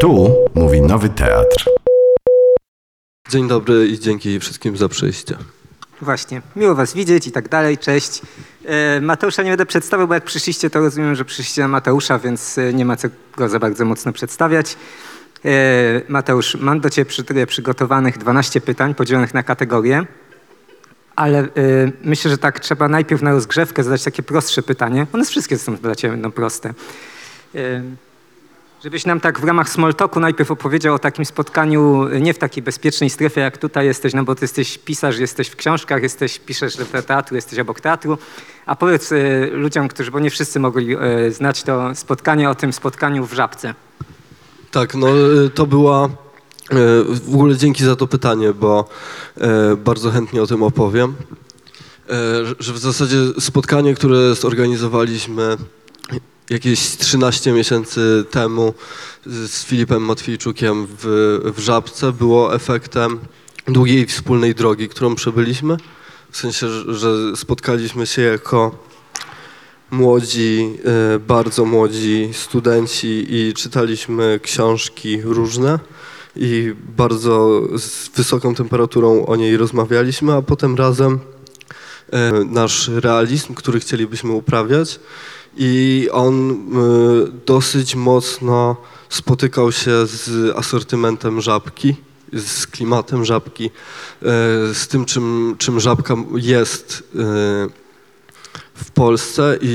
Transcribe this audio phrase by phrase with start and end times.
[0.00, 1.70] Tu mówi Nowy Teatr.
[3.30, 5.36] Dzień dobry i dzięki wszystkim za przyjście.
[6.00, 8.22] Właśnie, miło was widzieć i tak dalej, cześć.
[8.64, 12.58] E, Mateusza nie będę przedstawiał, bo jak przyszliście, to rozumiem, że przyszliście na Mateusza, więc
[12.58, 14.76] e, nie ma co go za bardzo mocno przedstawiać.
[15.44, 15.48] E,
[16.08, 20.06] Mateusz, mam do ciebie przy, przygotowanych 12 pytań podzielonych na kategorie,
[21.16, 21.46] ale e,
[22.02, 25.06] myślę, że tak trzeba najpierw na rozgrzewkę zadać takie prostsze pytanie.
[25.12, 26.74] One wszystkie są dla ciebie będą proste.
[28.86, 32.62] Żebyś nam tak w ramach small talku najpierw opowiedział o takim spotkaniu, nie w takiej
[32.62, 36.76] bezpiecznej strefie, jak tutaj jesteś, no bo ty jesteś pisarz, jesteś w książkach, jesteś, piszesz
[36.76, 38.18] do teatru, jesteś obok teatru,
[38.66, 42.72] a powiedz y, ludziom, którzy, bo nie wszyscy mogli y, znać to spotkanie, o tym
[42.72, 43.74] spotkaniu w Żabce.
[44.70, 46.06] Tak, no y, to była.
[46.06, 46.08] y,
[47.04, 48.88] W ogóle dzięki za to pytanie, bo
[49.72, 51.14] y, bardzo chętnie o tym opowiem.
[52.10, 52.12] Y,
[52.58, 55.56] Że w zasadzie spotkanie, które zorganizowaliśmy
[56.50, 58.74] jakieś 13 miesięcy temu
[59.26, 63.18] z Filipem Matwijczukiem w, w Żabce, było efektem
[63.68, 65.76] długiej wspólnej drogi, którą przebyliśmy.
[66.30, 68.78] W sensie, że- spotkaliśmy się jako
[69.90, 70.70] młodzi,
[71.14, 75.78] e, bardzo młodzi studenci i czytaliśmy książki różne
[76.36, 81.18] i bardzo z wysoką temperaturą o niej rozmawialiśmy, a potem razem
[82.12, 85.00] e, nasz realizm, który chcielibyśmy uprawiać
[85.56, 86.56] i on e,
[87.46, 88.76] dosyć mocno
[89.08, 91.94] spotykał się z asortymentem żabki,
[92.32, 93.70] z klimatem żabki, e,
[94.74, 97.18] z tym, czym, czym żabka jest e,
[98.74, 99.66] w Polsce i,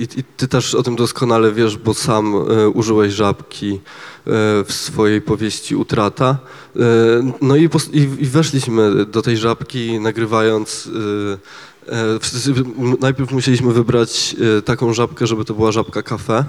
[0.00, 2.34] i, i ty też o tym doskonale wiesz, bo sam
[2.74, 3.80] użyłeś żabki
[4.64, 6.38] w swojej powieści Utrata.
[7.40, 7.68] No i,
[8.18, 10.88] i weszliśmy do tej żabki nagrywając.
[11.90, 12.18] E,
[13.00, 16.44] najpierw musieliśmy wybrać e, taką żabkę, żeby to była żabka kafe.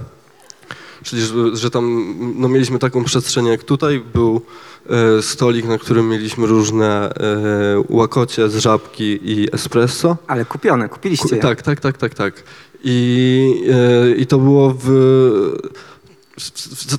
[1.04, 4.42] Czyli, że, że tam no, mieliśmy taką przestrzeń jak tutaj, był
[4.90, 10.18] e, stolik, na którym mieliśmy różne e, łakocie z żabki i espresso.
[10.28, 11.42] Ale kupione, kupiliście Ku- je.
[11.42, 12.44] Tak, tak, tak, tak, tak.
[12.84, 14.90] I, e, i to było w,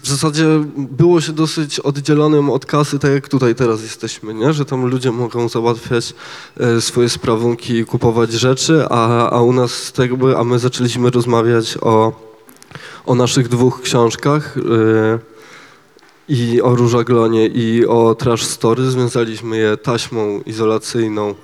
[0.03, 4.53] w, zasadzie było się dosyć oddzielonym od kasy, tak jak tutaj teraz jesteśmy, nie?
[4.53, 6.15] że tam ludzie mogą załatwiać
[6.61, 11.11] e, swoje sprawunki i kupować rzeczy, a, a u nas tak jakby, a my zaczęliśmy
[11.11, 12.13] rozmawiać o,
[13.07, 14.57] o naszych dwóch książkach.
[14.57, 15.33] e,
[16.29, 21.35] i o Różaglonie i o Trash Story związaliśmy je taśmą izolacyjną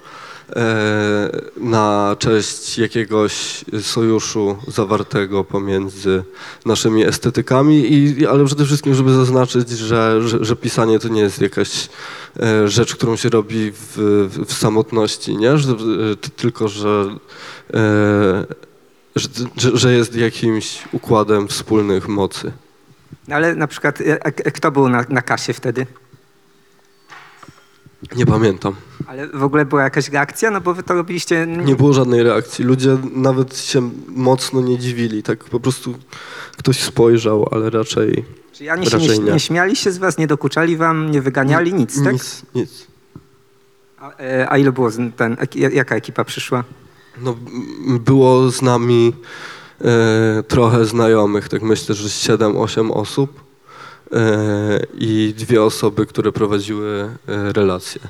[1.56, 6.22] na cześć jakiegoś sojuszu zawartego pomiędzy
[6.66, 11.40] naszymi estetykami, i, ale przede wszystkim, żeby zaznaczyć, że, że, że pisanie to nie jest
[11.40, 11.88] jakaś
[12.40, 13.96] e, rzecz, którą się robi w,
[14.46, 15.58] w, samotności, nie?
[15.58, 15.76] Że, e,
[16.16, 17.16] tylko, że,
[17.74, 18.46] e,
[19.16, 19.28] że,
[19.74, 22.52] że, jest jakimś układem wspólnych mocy.
[23.30, 25.86] Ale na przykład, e, e, kto był na, na kasie wtedy?
[28.16, 28.74] Nie pamiętam.
[29.06, 30.50] Ale w ogóle była jakaś reakcja?
[30.50, 31.46] No bo wy to robiliście...
[31.46, 32.64] Nie było żadnej reakcji.
[32.64, 35.22] Ludzie nawet się mocno nie dziwili.
[35.22, 35.94] Tak po prostu
[36.56, 39.32] ktoś spojrzał, ale raczej Czyli ani się nie, raczej nie.
[39.32, 42.12] nie śmiali się z was, nie dokuczali wam, nie wyganiali, nic, tak?
[42.12, 42.42] nic.
[42.54, 42.86] nic.
[44.00, 46.64] A, e, a ilu było z- ten, ek- jaka ekipa przyszła?
[47.22, 47.36] No,
[47.86, 49.12] m, było z nami
[49.80, 53.47] e, trochę znajomych, tak myślę, że 7-8 osób e,
[54.98, 58.00] i dwie osoby, które prowadziły e, relacje.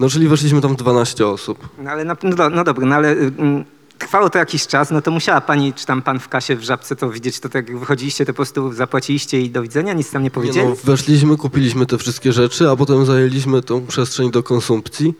[0.00, 1.68] No, czyli weszliśmy tam w 12 osób.
[1.78, 3.64] No ale na, no, no dobra, no ale mm,
[3.98, 6.96] trwało to jakiś czas, no to musiała pani, czy tam pan w kasie w żabce
[6.96, 10.22] to widzieć, to tak jak wychodziliście, to po prostu zapłaciliście i do widzenia, nic tam
[10.22, 10.68] nie Nie powiedzieli?
[10.68, 15.14] no, weszliśmy, kupiliśmy te wszystkie rzeczy, a potem zajęliśmy tą przestrzeń do konsumpcji.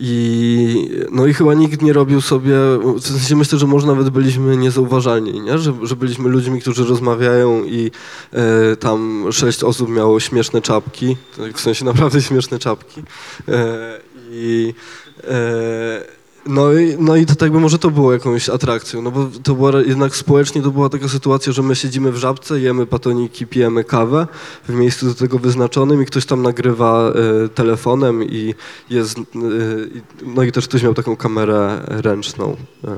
[0.00, 2.54] I, no i chyba nikt nie robił sobie,
[2.96, 5.58] w sensie myślę, że może nawet byliśmy niezauważalni, nie?
[5.58, 7.90] Że, że byliśmy ludźmi, którzy rozmawiają i
[8.32, 11.16] e, tam sześć osób miało śmieszne czapki,
[11.54, 13.02] w sensie naprawdę śmieszne czapki.
[13.48, 14.74] E, I
[15.24, 19.28] e, no i, no i to tak by może to było jakąś atrakcją, no bo
[19.42, 23.46] to była jednak społecznie to była taka sytuacja, że my siedzimy w żabce, jemy batoniki,
[23.46, 24.26] pijemy kawę
[24.68, 27.12] w miejscu do tego wyznaczonym i ktoś tam nagrywa
[27.44, 28.54] e, telefonem i
[28.90, 29.22] jest, i-
[30.26, 32.56] no i też ktoś miał taką kamerę ręczną.
[32.84, 32.96] E,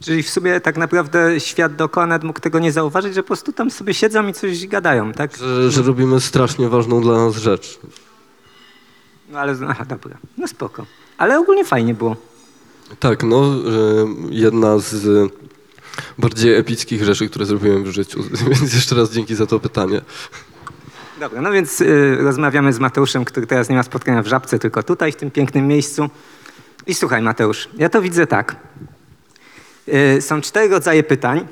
[0.00, 3.52] Czyli w sumie tak naprawdę świat dookoła nawet mógł tego nie zauważyć, że po prostu
[3.52, 5.36] tam sobie siedzą i coś gadają, tak?
[5.36, 7.78] że, że robimy strasznie ważną dla nas rzecz.
[9.28, 10.86] No ale, aha, dobra, no spoko.
[11.18, 12.16] Ale ogólnie fajnie było.
[13.00, 13.54] Tak, no
[14.30, 15.32] jedna z
[16.18, 18.22] bardziej epickich rzeczy, które zrobiłem w życiu,
[18.60, 20.00] więc jeszcze raz dzięki za to pytanie.
[21.20, 24.82] Dobra, no więc y, rozmawiamy z Mateuszem, który teraz nie ma spotkania w Żabce, tylko
[24.82, 26.10] tutaj, w tym pięknym miejscu.
[26.86, 28.56] I słuchaj, Mateusz, ja to widzę tak.
[29.88, 31.46] Y, są cztery rodzaje pytań.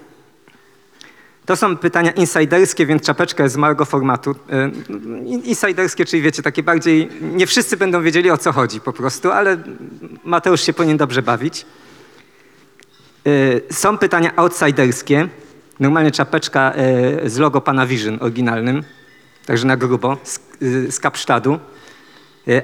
[1.47, 4.35] To są pytania insiderskie, więc czapeczka jest z małego formatu.
[5.27, 9.31] In- Insiderskie, czyli wiecie, takie bardziej, nie wszyscy będą wiedzieli o co chodzi po prostu,
[9.31, 9.57] ale
[10.25, 11.67] Mateusz się powinien dobrze bawić.
[13.27, 13.31] E,
[13.75, 15.29] Są pytania outsiderskie.
[15.81, 18.83] Normalnie czapeczka e, z logo pana Vision oryginalnym,
[19.47, 20.17] także na grubo,
[20.91, 21.59] z, Kapsztadu.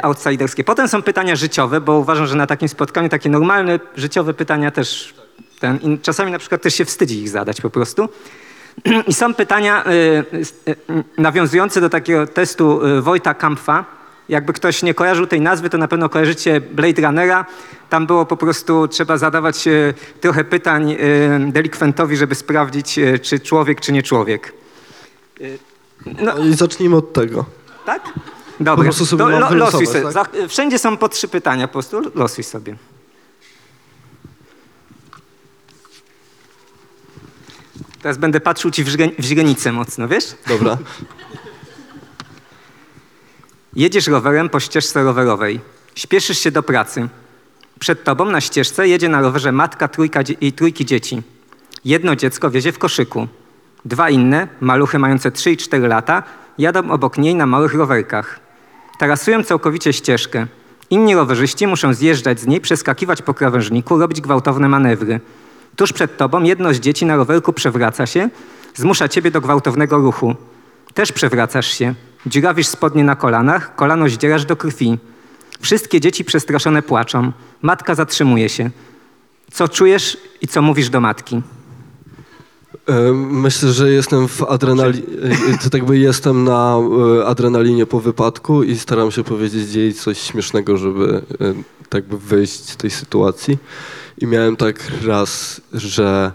[0.02, 0.64] Outsiderskie.
[0.64, 5.14] Potem są pytania życiowe, bo uważam, że na takim spotkaniu takie normalne, życiowe pytania też,
[5.60, 8.08] ten, czasami na przykład też się wstydzi ich zadać po prostu.
[9.06, 10.74] I są pytania e, e,
[11.18, 13.84] nawiązujące do takiego testu Wojta Kampfa.
[14.28, 17.46] Jakby ktoś nie kojarzył tej nazwy, to na pewno kojarzycie Blade Runnera.
[17.90, 19.64] Tam było po prostu, trzeba zadawać
[20.20, 20.96] trochę pytań
[21.46, 24.52] delikwentowi, żeby sprawdzić, czy człowiek, czy nie człowiek.
[26.06, 27.44] No, No i zacznijmy od tego.
[27.86, 28.02] tak?
[28.60, 28.76] Dobra.
[28.76, 30.12] Po prostu sobie lo, losuj sobie.
[30.14, 30.30] tak?
[30.48, 32.76] Wszędzie są po trzy pytania, po prostu losuj sobie.
[38.02, 40.24] Teraz będę patrzył ci w, źre- w źrenicę mocno, wiesz?
[40.48, 40.78] Dobra.
[43.76, 45.60] Jedziesz rowerem po ścieżce rowerowej.
[45.94, 47.08] Śpieszysz się do pracy.
[47.78, 51.22] Przed tobą na ścieżce jedzie na rowerze matka trójka dzie- i trójki dzieci.
[51.84, 53.28] Jedno dziecko wiezie w koszyku.
[53.84, 56.22] Dwa inne, maluchy mające 3 i 4 lata,
[56.58, 58.40] jadą obok niej na małych rowerkach.
[58.98, 60.46] Tarasują całkowicie ścieżkę.
[60.90, 65.20] Inni rowerzyści muszą zjeżdżać z niej, przeskakiwać po krawężniku, robić gwałtowne manewry.
[65.78, 68.30] Tuż przed tobą jedno z dzieci na rowerku przewraca się,
[68.74, 70.34] zmusza ciebie do gwałtownego ruchu.
[70.94, 71.94] Też przewracasz się.
[72.26, 74.98] Dziurawisz spodnie na kolanach, kolano zdzierasz do krwi.
[75.60, 77.32] Wszystkie dzieci przestraszone płaczą.
[77.62, 78.70] Matka zatrzymuje się.
[79.52, 81.42] Co czujesz i co mówisz do matki?
[82.88, 85.06] E, Myślę, że jestem w adrenalinie,
[85.70, 86.76] tak jestem na
[87.20, 91.54] e, adrenalinie po wypadku i staram się powiedzieć jej coś śmiesznego, żeby e,
[91.88, 93.58] tak by wyjść z tej sytuacji.
[94.20, 94.76] I miałem tak
[95.06, 96.32] raz, że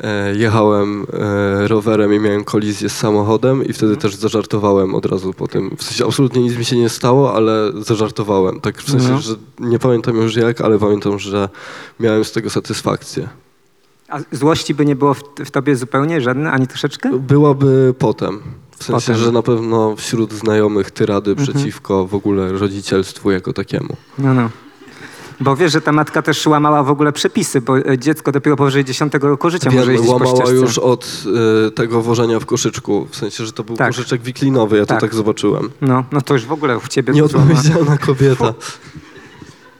[0.00, 5.32] e, jechałem e, rowerem i miałem kolizję z samochodem i wtedy też zażartowałem od razu
[5.34, 5.76] po tym.
[5.78, 8.60] W sensie absolutnie nic mi się nie stało, ale zażartowałem.
[8.60, 9.20] Tak w sensie, No.
[9.20, 11.48] że nie pamiętam już jak, ale pamiętam, że
[12.00, 13.28] miałem z tego satysfakcję.
[14.08, 17.18] A złości by nie było w, w tobie zupełnie żadne, ani troszeczkę?
[17.18, 18.40] Byłaby potem.
[18.78, 19.24] W sensie, Potem.
[19.24, 23.96] że na pewno wśród znajomych tyrady przeciwko w ogóle rodzicielstwu jako takiemu.
[24.18, 24.50] No, no.
[25.40, 28.84] Bo wiesz, że ta matka też łamała w ogóle przepisy, bo e, dziecko dopiero powyżej
[28.84, 30.54] 10 roku życia może Wiem, jeździć po łamała ścieżce.
[30.54, 31.24] już od
[31.66, 33.06] y, tego wożenia w koszyczku.
[33.10, 33.86] W sensie, że to był Tak.
[33.88, 35.00] koszyczek wiklinowy, ja Tak.
[35.00, 35.70] to tak zobaczyłem.
[35.80, 37.12] No, no to już w ogóle w ciebie...
[37.12, 37.28] złama.
[37.46, 38.54] Nieodpowiedzialna kobieta.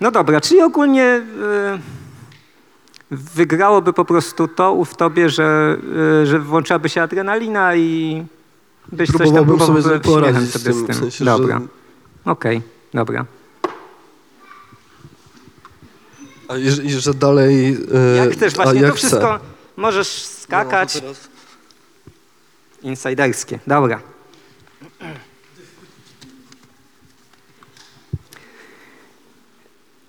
[0.00, 1.78] No dobra, czyli ogólnie e,
[3.10, 5.76] wygrałoby po prostu to w tobie, że,
[6.22, 8.22] e, że włączyłaby się adrenalina i
[8.92, 10.86] byś coś tam Próbowałbym próbował sobie poradzić z tym.
[10.86, 12.30] W sensie, dobra, że...
[12.32, 12.62] okej,
[12.94, 13.24] dobra.
[16.50, 17.76] A i, i że dalej...
[18.14, 19.46] y, Jak chcesz, a właśnie jak to wszystko chcę.
[19.76, 21.02] możesz skakać.
[21.02, 21.12] No,
[22.82, 24.00] Insiderskie, dobra.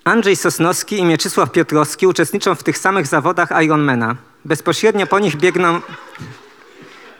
[0.03, 4.15] Andrzej Sosnowski i Mieczysław Piotrowski uczestniczą w tych samych zawodach Ironmana.
[4.45, 5.81] Bezpośrednio po nich biegną...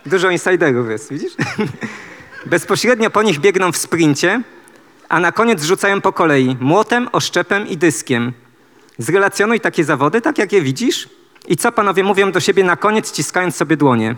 [0.05, 1.33] Dużo insiderów jest, widzisz?
[2.45, 4.41] Bezpośrednio po nich biegną w sprincie,
[5.09, 8.33] a na koniec rzucają po kolei młotem, oszczepem i dyskiem.
[8.97, 11.09] Zrelacjonuj takie zawody, tak jak je widzisz.
[11.47, 14.15] I co panowie mówią do siebie na koniec, ściskając sobie dłonie?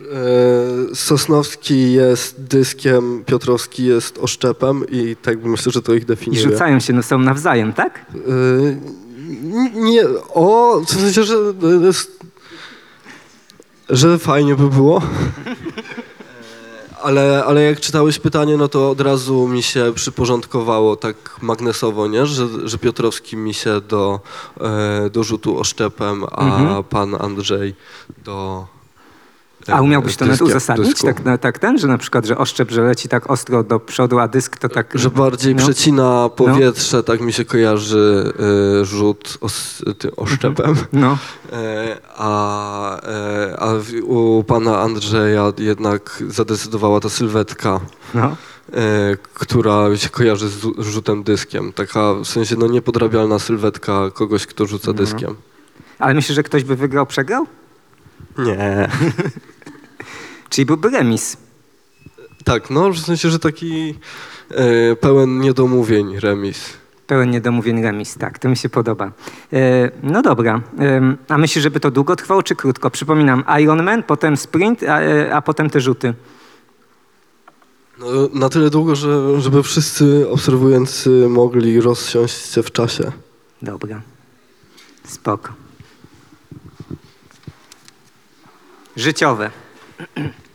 [0.00, 6.42] E, Sosnowski jest dyskiem, Piotrowski jest oszczepem i tak myślę, że to ich I definiuje.
[6.42, 8.06] rzucają się no są nawzajem, tak?
[8.14, 8.76] Y,
[9.74, 10.02] Nie,
[10.34, 11.36] o, w sensie, że,
[13.88, 15.02] że fajnie by było.
[17.02, 22.26] Ale, ale jak czytałeś pytanie, no to od razu mi się przyporządkowało tak magnesowo, nie?
[22.26, 24.20] Że, że Piotrowski mi się do,
[24.60, 26.84] e, do rzutu oszczepem, a Mhm.
[26.84, 27.74] pan Andrzej
[28.24, 28.66] do...
[29.68, 32.70] e, A umiałbyś to nawet uzasadnić, tak, na- tak ten, że na przykład, że oszczep,
[32.70, 34.92] że leci tak ostro do przodu, a dysk to tak...
[34.94, 35.62] Że bardziej no.
[35.62, 38.32] przecina powietrze, tak mi się kojarzy
[38.80, 40.74] e, rzut os, tym oszczepem.
[40.92, 41.18] No,
[41.52, 43.72] E, A, e, a
[44.04, 47.80] u pana Andrzeja jednak zadecydowała ta sylwetka,
[48.14, 48.36] no.
[49.34, 51.72] która się kojarzy z zu- rzutem dyskiem.
[51.72, 55.34] Taka w sensie no niepodrabialna sylwetka kogoś, kto rzuca dyskiem.
[55.98, 57.46] Ale myślisz, że ktoś by wygrał, przegrał?
[58.38, 58.88] Nie.
[60.50, 61.36] Czyli byłby remis.
[62.44, 63.94] Tak, no w sensie, że taki
[64.50, 66.80] e, pełen niedomówień remis.
[67.06, 69.12] Pełen niedomówień remis, tak, to mi się podoba.
[69.52, 72.90] E, no dobra, e, a myślisz, żeby to długo trwało, czy krótko?
[72.90, 76.14] Przypominam, Ironman, potem sprint, a, e, a potem te rzuty.
[77.98, 83.12] No, na tyle długo, że, żeby wszyscy obserwujący mogli rozsiąść się w czasie.
[83.62, 84.00] Dobra,
[85.04, 85.52] spoko.
[88.96, 89.50] Życiowe.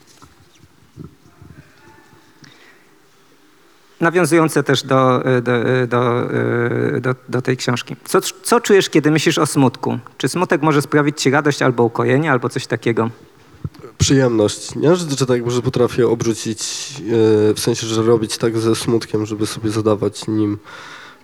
[4.00, 5.52] Nawiązujące też do, do,
[5.88, 6.30] do,
[7.02, 7.96] do, do tej książki.
[8.06, 10.00] Co, co czujesz, kiedy myślisz o smutku?
[10.18, 13.10] Czy smutek może sprawić ci radość albo ukojenie, albo coś takiego?
[13.98, 14.96] Przyjemność, nie?
[14.96, 16.64] Że, że tak, że potrafię obrzucić,
[17.56, 20.58] w sensie, że robić tak ze smutkiem, żeby sobie zadawać nim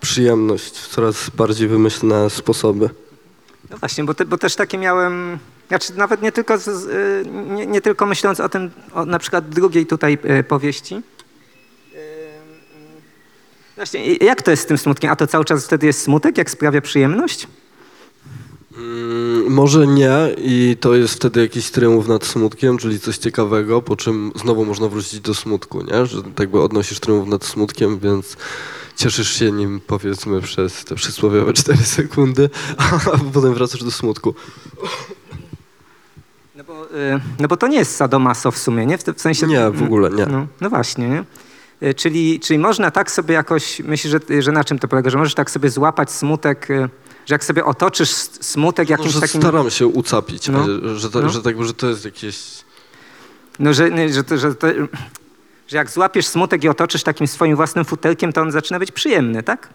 [0.01, 2.89] przyjemność w coraz bardziej wymyślne sposoby.
[3.69, 5.39] No właśnie, bo, te, bo też takie miałem,
[5.71, 7.23] znaczy nawet nie tylko, z, y,
[7.55, 11.01] nie, nie tylko myśląc o tym, o na przykład drugiej tutaj y, powieści.
[13.75, 15.11] Właśnie, jak to jest z tym smutkiem?
[15.11, 17.47] A to cały czas wtedy jest smutek, jak sprawia przyjemność?
[18.77, 23.95] Mm, Może nie i to jest wtedy jakiś triumf nad smutkiem, czyli coś ciekawego, po
[23.95, 26.05] czym znowu można wrócić do smutku, nie?
[26.05, 28.37] Że tak jakby odnosisz triumf nad smutkiem, więc
[28.95, 34.35] cieszysz się nim powiedzmy przez te przysłowiowe 4 sekundy, a potem wracasz do smutku.
[36.91, 38.97] No bo, y, no bo to nie jest sadomaso w sumie, nie?
[38.97, 39.47] W, sensie...
[39.47, 40.25] Nie, w ogóle nie.
[40.25, 41.23] No, no właśnie, nie?
[41.89, 45.17] Y, Czyli, czyli można tak sobie jakoś, myślisz, że, że na czym to polega, że
[45.17, 46.89] możesz tak sobie złapać smutek, y,
[47.25, 48.09] że jak sobie otoczysz
[48.41, 49.41] smutek No, jakimś że takim...
[49.41, 50.65] staram się ucapić, No.
[50.95, 51.29] że, tak, No.
[51.29, 52.37] że, tak, że to jest jakieś...
[53.59, 54.67] No, że, nie, że, to, że, to,
[55.67, 59.43] że jak złapiesz smutek i otoczysz takim swoim własnym futerkiem, to on zaczyna być przyjemny,
[59.43, 59.69] tak?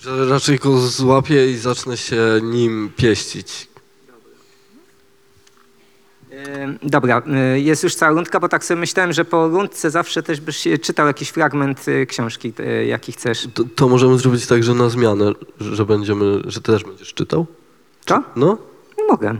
[0.00, 3.68] Że raczej go złapię i zacznę się nim pieścić.
[6.46, 7.22] Ym, Dobra,
[7.54, 10.66] y, jest już cała rundka, bo tak sobie myślałem, że po rundce zawsze też byś
[10.66, 12.52] y, czytał jakiś fragment książki,
[12.86, 13.48] jaki chcesz.
[13.54, 17.46] To, to możemy zrobić tak, że na zmianę, że będziemy, że ty też będziesz czytał?
[18.06, 18.22] Co?
[18.36, 18.58] No?
[19.08, 19.36] Mogę.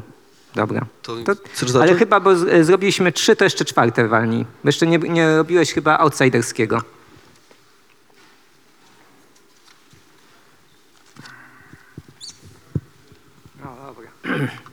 [0.54, 0.86] Dobra.
[1.02, 4.44] To, To- chcesz Ale chyba, bo z, zrobiliśmy trzy, to jeszcze czwarte walnij.
[4.64, 6.82] Bo jeszcze nie, nie robiłeś chyba outsiderskiego.
[13.64, 14.10] No dobra.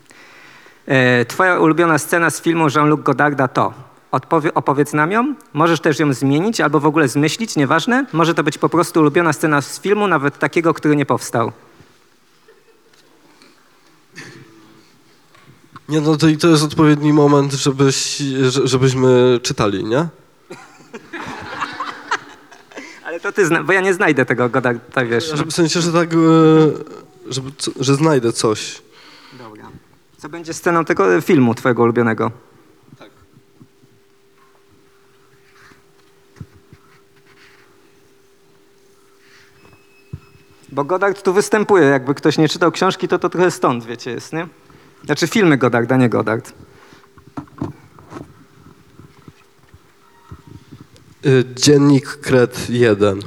[0.87, 3.73] E, Twoja ulubiona scena z filmu Jean-Luc Godarda to?
[4.11, 5.35] Odpowie, opowiedz nam ją.
[5.53, 8.05] Możesz też ją zmienić albo w ogóle zmyślić, nieważne.
[8.13, 11.51] Może to być po prostu ulubiona scena z filmu, nawet takiego, który nie powstał.
[15.89, 18.17] Nie, no to, i to jest odpowiedni moment, żebyś,
[18.49, 20.07] że- żebyśmy czytali, nie?
[23.05, 25.31] Ale to ty, zna, bo ja nie znajdę tego Godarda, wiesz.
[25.33, 26.17] W sensie, że tak, e,
[27.29, 28.81] żeby, że znajdę coś.
[30.25, 32.31] Co będzie sceną tego filmu twojego ulubionego?
[32.99, 33.09] Tak.
[40.69, 44.33] Bo Godard tu występuje, jakby ktoś nie czytał książki, to to trochę stąd, wiecie, jest,
[44.33, 44.47] nie?
[45.03, 46.53] Znaczy filmy Godarda, nie Godard.
[51.25, 53.19] Y, Dziennik Kret 1.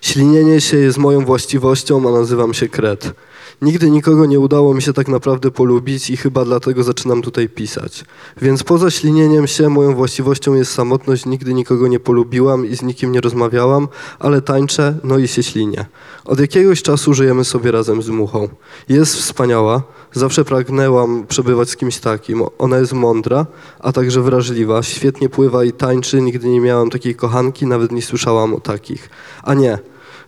[0.00, 3.14] Ślinienie się jest moją właściwością, a nazywam się Kret.
[3.62, 8.04] Nigdy nikogo nie udało mi się tak naprawdę polubić i chyba dlatego zaczynam tutaj pisać.
[8.42, 13.12] Więc poza ślinieniem się moją właściwością jest samotność, nigdy nikogo nie polubiłam i z nikim
[13.12, 15.86] nie rozmawiałam, ale tańczę, no i się ślinię.
[16.24, 18.48] Od jakiegoś czasu żyjemy sobie razem z muchą.
[18.88, 19.82] Jest wspaniała,
[20.12, 22.42] zawsze pragnęłam przebywać z kimś takim.
[22.58, 23.46] Ona jest mądra,
[23.80, 28.54] a także wrażliwa, świetnie pływa i tańczy, nigdy nie miałam takiej kochanki, nawet nie słyszałam
[28.54, 29.10] o takich.
[29.42, 29.78] A nie,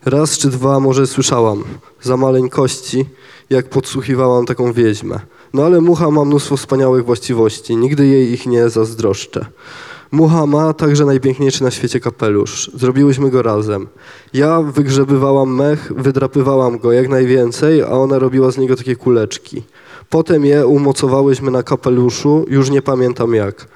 [0.05, 1.65] raz czy dwa może słyszałam,
[2.03, 3.05] za maleńkości,
[3.51, 5.21] jak podsłuchiwałam taką wiedźmę.
[5.55, 9.47] No ale mucha ma mnóstwo wspaniałych właściwości, nigdy jej ich nie zazdroszczę.
[10.13, 12.71] Mucha ma także najpiękniejszy na świecie kapelusz.
[12.75, 13.87] Zrobiłyśmy go razem.
[14.33, 19.63] Ja wygrzebywałam mech, wydrapywałam go jak najwięcej, a ona robiła z niego takie kuleczki.
[20.09, 23.69] Potem je umocowałyśmy na kapeluszu, już nie pamiętam jak.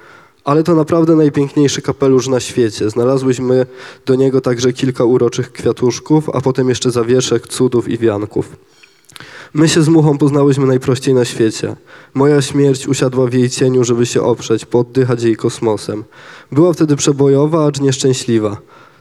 [0.43, 2.89] Ale to naprawdę najpiękniejszy kapelusz na świecie.
[2.89, 3.65] Znalazłyśmy
[4.05, 8.57] do niego także kilka uroczych kwiatuszków, a potem jeszcze zawieszek, cudów i wianków.
[9.53, 11.75] My się z muchą poznałyśmy najprościej na świecie.
[12.13, 16.03] Moja śmierć usiadła w jej cieniu, żeby się oprzeć, pooddychać jej kosmosem.
[16.51, 18.57] Była wtedy przebojowa, acz nieszczęśliwa.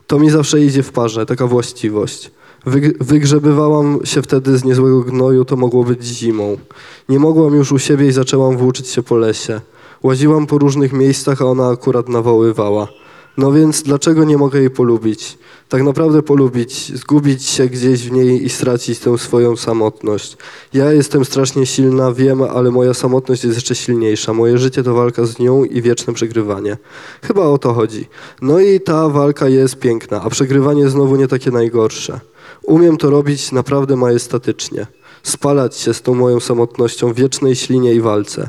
[0.07, 2.31] To mi zawsze idzie w parze, taka właściwość.
[2.67, 6.57] Wyg- wygrzebywałam się wtedy z niezłego gnoju, to mogło być zimą.
[7.09, 9.61] Nie mogłam już u siebie i zaczęłam włóczyć się po lesie.
[10.03, 12.89] Łaziłam po różnych miejscach, a ona akurat nawoływała.
[13.37, 15.39] No więc dlaczego nie mogę jej polubić?
[15.69, 20.37] Tak naprawdę polubić, zgubić się gdzieś w niej i stracić tę swoją samotność.
[20.73, 24.33] Ja jestem strasznie silna, wiem, ale moja samotność jest jeszcze silniejsza.
[24.33, 26.77] Moje życie to walka z nią i wieczne przegrywanie.
[27.23, 28.09] Chyba o to chodzi.
[28.43, 32.21] No i ta walka jest piękna, a przegrywanie znowu nie takie najgorsze.
[32.63, 34.87] Umiem to robić naprawdę majestatycznie.
[35.23, 38.49] Spalać się z tą moją samotnością w wiecznej ślinie i walce.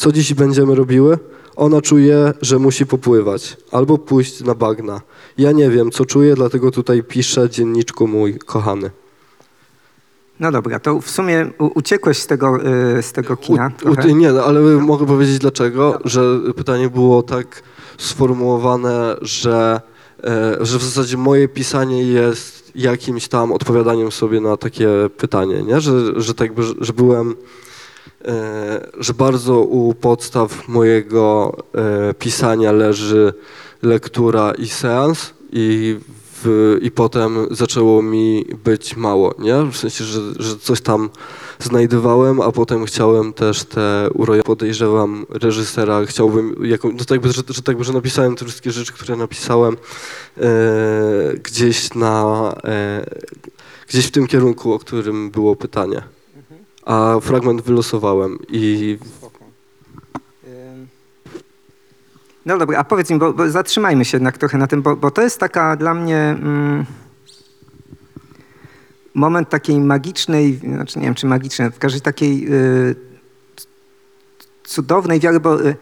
[0.00, 1.18] Co dziś będziemy robiły?
[1.56, 5.00] Ona czuje, że musi popływać albo pójść na bagna.
[5.38, 8.90] Ja nie wiem, co czuję, dlatego tutaj piszę dzienniczku mój kochany.
[10.40, 12.58] No dobra, to w sumie uciekłeś z tego,
[12.98, 17.22] y, z tego kina U, u, nie, no, ale mogę powiedzieć dlaczego, że pytanie było
[17.22, 17.62] tak
[17.98, 19.80] sformułowane, że,
[20.24, 25.80] e, że w zasadzie moje pisanie jest jakimś tam odpowiadaniem sobie na takie pytanie, nie?
[25.80, 27.34] Że, że tak że- byłem,
[28.98, 33.32] że bardzo u podstaw mojego e, pisania leży
[33.82, 35.98] lektura i seans i,
[36.44, 39.54] w, i potem zaczęło mi być mało, nie?
[39.72, 41.10] W sensie, że, że coś tam
[41.58, 47.62] znajdowałem, a potem chciałem też te uroja, podejrzewam reżysera, chciałbym, jako, no tak że, że,
[47.62, 49.76] tak że napisałem te wszystkie rzeczy, które napisałem
[50.36, 50.48] e,
[51.42, 53.06] gdzieś na, e,
[53.88, 56.02] gdzieś w tym kierunku, o którym było pytanie.
[56.84, 58.98] A fragment wylosowałem i.
[62.46, 65.10] No dobra, a powiedz mi, bo, bo zatrzymajmy się jednak trochę na tym, bo, bo
[65.10, 66.84] to jest taka dla mnie mm,
[69.14, 72.94] moment takiej magicznej, znaczy nie wiem czy magicznej, w każdej takiej y,
[74.64, 75.76] cudownej wiary, bo, y,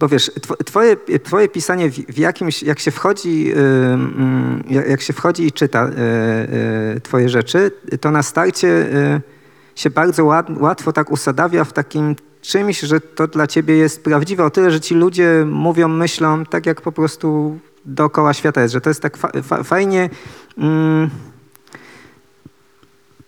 [0.00, 5.00] bo wiesz, tw- twoje, twoje pisanie w, w jakimś, jak się wchodzi, y, mm, jak
[5.00, 9.37] się wchodzi i czyta y, y, twoje rzeczy, to na starcie y,
[9.78, 14.44] się bardzo łat, łatwo tak usadawia w takim czymś, że to dla ciebie jest prawdziwe.
[14.44, 18.80] O tyle, że ci ludzie mówią, myślą tak jak po prostu dookoła świata jest, że
[18.80, 20.10] to jest tak fa, fa, fajnie,
[20.58, 21.10] mm,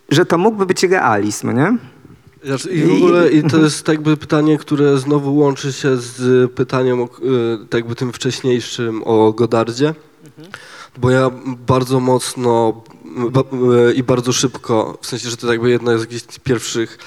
[0.09, 1.79] że to mógłby być realizm, nie?
[2.45, 6.51] Znaczy, I w ogóle i to jest tak jakby pytanie, które znowu łączy się z
[6.53, 7.09] pytaniem o, y,
[7.69, 9.95] tak jakby tym wcześniejszym o Godardzie,
[10.99, 11.31] bo ja
[11.67, 12.83] bardzo mocno
[13.91, 16.99] y, i bardzo szybko, w sensie, że to jakby jedna z jakichś pierwszych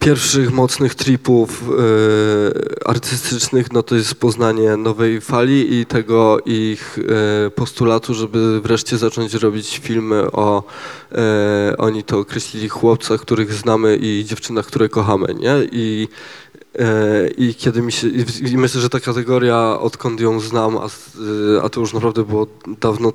[0.00, 6.98] pierwszych mocnych tripów y, artystycznych, no to jest poznanie nowej fali i tego ich
[7.46, 10.62] y, postulatu, żeby wreszcie zacząć robić filmy o,
[11.72, 15.54] y, oni to określili, chłopcach, których znamy i dziewczynach, które kochamy, nie?
[15.72, 16.08] I,
[17.36, 21.68] i kiedy mi się, i, myślę, że ta kategoria, odkąd ją znam, a, y, a
[21.68, 22.46] to już naprawdę było
[22.80, 23.12] dawno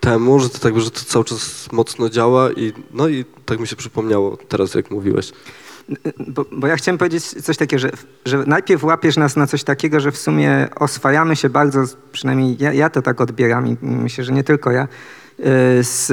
[0.00, 3.66] temu, że to, tak, że to cały czas mocno działa i no i tak mi
[3.66, 5.32] się przypomniało teraz, jak mówiłeś.
[6.28, 7.90] Bo, bo ja chciałem powiedzieć coś takiego, że,
[8.24, 12.72] że najpierw łapiesz nas na coś takiego, że w sumie oswajamy się bardzo, przynajmniej ja,
[12.72, 14.88] ja to tak odbieram i myślę, że nie tylko ja,
[15.40, 15.44] y,
[15.84, 16.12] z,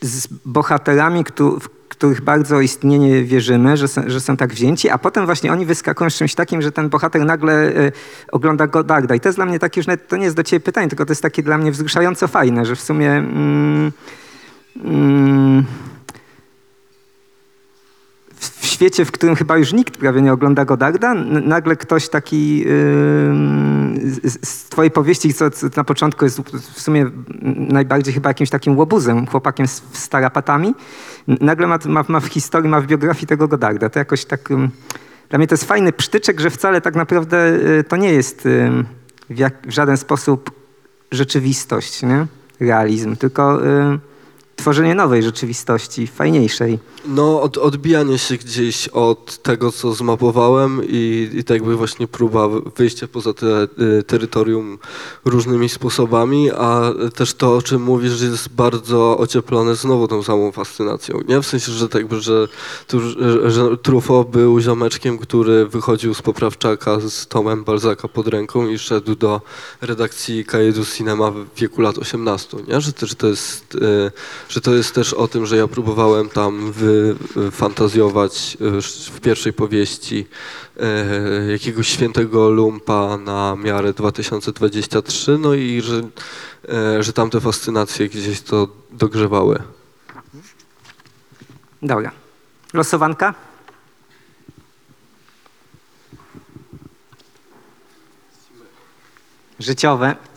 [0.00, 4.98] z bohaterami, któ- w których bardzo istnienie wierzymy, że są, że są tak wzięci, a
[4.98, 7.92] potem właśnie oni wyskakują z czymś takim, że ten bohater nagle y,
[8.32, 9.14] ogląda Godarda.
[9.14, 11.06] I to jest dla mnie takie już, nawet, to nie jest do ciebie pytanie, tylko
[11.06, 13.10] to jest takie dla mnie wzruszająco fajne, że w sumie...
[13.10, 13.92] Mm,
[14.84, 15.64] mm,
[18.72, 22.64] świecie, w którym chyba już nikt prawie nie ogląda Godarda, nagle ktoś taki
[24.42, 25.44] z, twojej powieści, co,
[25.76, 26.40] na początku jest
[26.74, 27.10] w sumie
[27.56, 30.74] najbardziej chyba jakimś takim łobuzem, chłopakiem z, z tarapatami,
[31.26, 33.88] nagle ma, ma, ma w historii, ma w biografii tego Godarda.
[33.88, 34.48] To jakoś tak...
[35.28, 38.48] Dla mnie to jest fajny przytyczek, że wcale tak naprawdę y, to nie jest
[39.30, 40.50] w, jak, w żaden sposób
[41.12, 42.26] rzeczywistość, nie?
[42.60, 43.60] realizm, tylko
[44.56, 46.78] tworzenie nowej rzeczywistości, fajniejszej.
[47.06, 52.48] No, od, odbijanie się gdzieś od tego, co zmapowałem i, i tak jakby właśnie próba
[52.76, 54.78] wyjścia poza te y, terytorium
[55.24, 61.20] różnymi sposobami, a też to, o czym mówisz, jest bardzo ocieplone znowu tą samą fascynacją,
[61.28, 61.42] nie?
[61.42, 62.48] W sensie, że tak jakby, że,
[63.44, 69.14] że, Truffaut był ziomeczkiem, który wychodził z Poprawczaka z Tomem Balzaka pod ręką i szedł
[69.14, 69.40] do
[69.80, 72.80] redakcji Kajedu Cinema w wieku lat 18, nie?
[72.80, 74.10] Że, to- że, to jest, y,
[74.52, 79.20] że to jest też o tym, że ja próbowałem tam wy, y, fantazjować y, w
[79.20, 80.26] pierwszej powieści
[81.46, 86.02] y, jakiegoś świętego lumpa na miarę 2023, no i że,
[87.00, 89.62] że tamte fascynacje gdzieś to dogrzewały.
[91.82, 92.10] Dobra.
[92.72, 93.34] Losowanka?
[99.58, 100.31] Życiowe.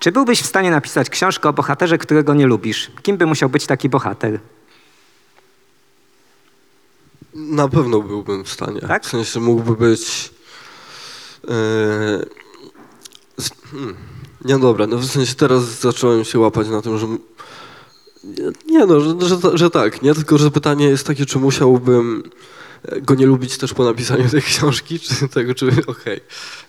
[0.00, 2.90] Czy byłbyś w stanie napisać książkę o bohaterze, którego nie lubisz?
[3.02, 4.40] Kim by musiał być taki bohater?
[7.34, 8.80] Na pewno byłbym w stanie.
[8.80, 9.04] Tak?
[9.04, 10.30] W sensie mógłby być.
[11.44, 11.50] e,
[13.36, 13.96] z- hmm,
[14.44, 17.06] nie dobra, no w sensie teraz zacząłem się łapać na tym, że.
[18.24, 20.14] Nie, nie no, że, że, że tak, nie?
[20.14, 22.22] Tylko, że pytanie jest takie, czy musiałbym
[23.02, 26.20] go nie lubić też po napisaniu tej książki, czy tego, czy okej.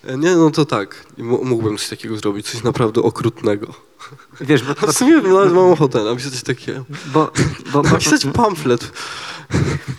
[0.04, 3.74] E, Nie, no to tak, mógłbym coś takiego zrobić, coś naprawdę okrutnego.
[4.40, 7.32] Wiesz, bo, A w sumie nawet mam ochotę napisać takie, bo,
[7.72, 8.92] bo, bo, napisać pamflet.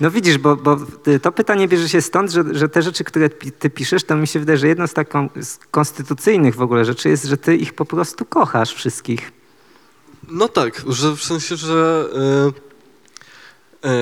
[0.02, 0.78] No widzisz, bo, bo
[1.22, 4.40] to pytanie bierze się stąd, że, że te rzeczy, które ty piszesz, to mi się
[4.40, 7.86] wydaje, że jedną z taką z konstytucyjnych w ogóle rzeczy jest, że ty ich po
[7.86, 9.32] prostu kochasz wszystkich.
[10.28, 12.06] No tak, że w sensie, że.
[13.84, 13.94] e, e,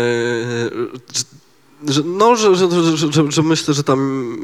[1.88, 2.68] że- no, że, że,
[3.12, 4.38] że, że myślę, że tam.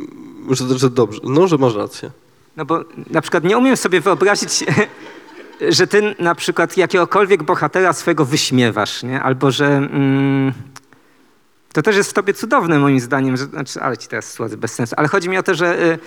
[0.50, 1.22] Że, że dobrze.
[1.24, 2.12] No, że masz rację.
[2.58, 4.66] No bo na przykład nie umiem sobie wyobrazić,
[5.78, 9.22] że ty na przykład jakiegokolwiek bohatera swego wyśmiewasz, nie?
[9.22, 9.68] Albo że...
[9.68, 10.54] Mm,
[11.74, 14.74] to też jest w tobie cudowne moim zdaniem, że, znaczy, ale ci teraz słodzę bez
[14.74, 16.00] sensu, ale chodzi mi o to, że y,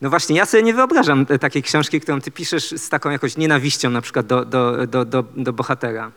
[0.00, 3.36] no właśnie ja sobie nie wyobrażam y, takiej książki, którą ty piszesz z taką jakąś
[3.36, 6.10] nienawiścią na przykład do, do, do, do, do bohatera.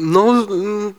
[0.00, 0.94] No, mm,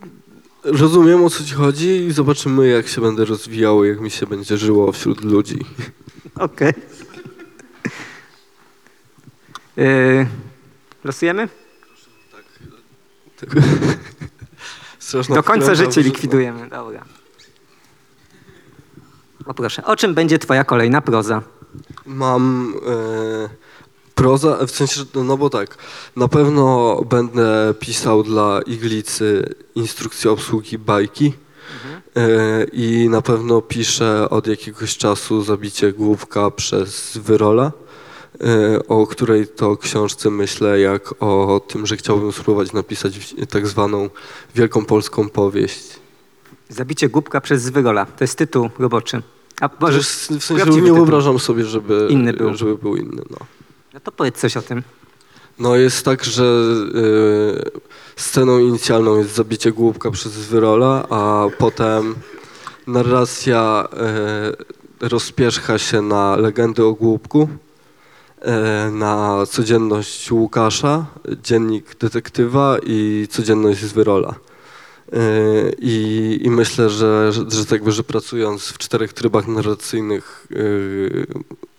[0.64, 4.56] rozumiem o co ci chodzi i zobaczymy, jak się będę rozwijał, jak mi się będzie
[4.56, 5.58] żyło wśród ludzi.
[6.34, 6.72] Okej.
[9.78, 10.26] Y,
[11.04, 11.48] losujemy?
[14.98, 17.04] Straszna Do końca życia likwidujemy, dobra.
[19.46, 21.42] O proszę, o czym będzie twoja kolejna proza?
[22.06, 23.61] Mam e,
[24.14, 25.76] proza, w sensie, no bo tak,
[26.16, 31.32] na pewno będę pisał dla Iglicy instrukcję obsługi bajki
[32.16, 37.72] e, i na pewno piszę od jakiegoś czasu Zabicie główka przez Wyrola,
[38.40, 44.10] e, o której to książce myślę jak o tym, że chciałbym spróbować napisać tak zwaną
[44.54, 46.02] wielką polską powieść.
[46.68, 48.06] Zabicie głupka przez Zwyrola.
[48.06, 49.22] To jest tytuł roboczy.
[49.60, 52.54] A To jest, w sensie, nie wyobrażam sobie, żeby Inny był.
[52.54, 53.22] żeby był inny.
[53.30, 53.36] No.
[53.94, 54.82] No to powiedz coś o tym.
[55.58, 57.80] No jest tak, że y,
[58.16, 62.14] sceną inicjalną jest zabicie głupka przez Wyrola, a potem
[62.86, 63.88] narracja
[65.02, 71.06] y, rozpierzcha się na legendy o głupku, y, na codzienność Łukasza,
[71.42, 74.34] dziennik detektywa i codzienność z Wyrola.
[75.14, 80.46] Y, I, I myślę, że, że, że, tak jakby, że pracując w czterech trybach narracyjnych,
[80.50, 81.26] y,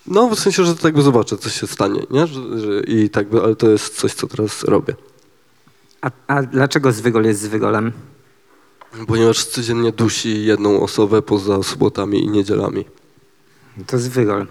[0.07, 2.27] no w sensie, że tak jakby zobaczę, co się stanie, nie?
[2.27, 4.95] Że, że, I tak by, ale to jest coś, co teraz robię.
[6.01, 7.91] A, a dlaczego Zwyrol jest Zwyrolem?
[9.07, 12.85] Ponieważ codziennie dusi jedną osobę poza sobotami i niedzielami.
[13.87, 14.47] To Zwyrol.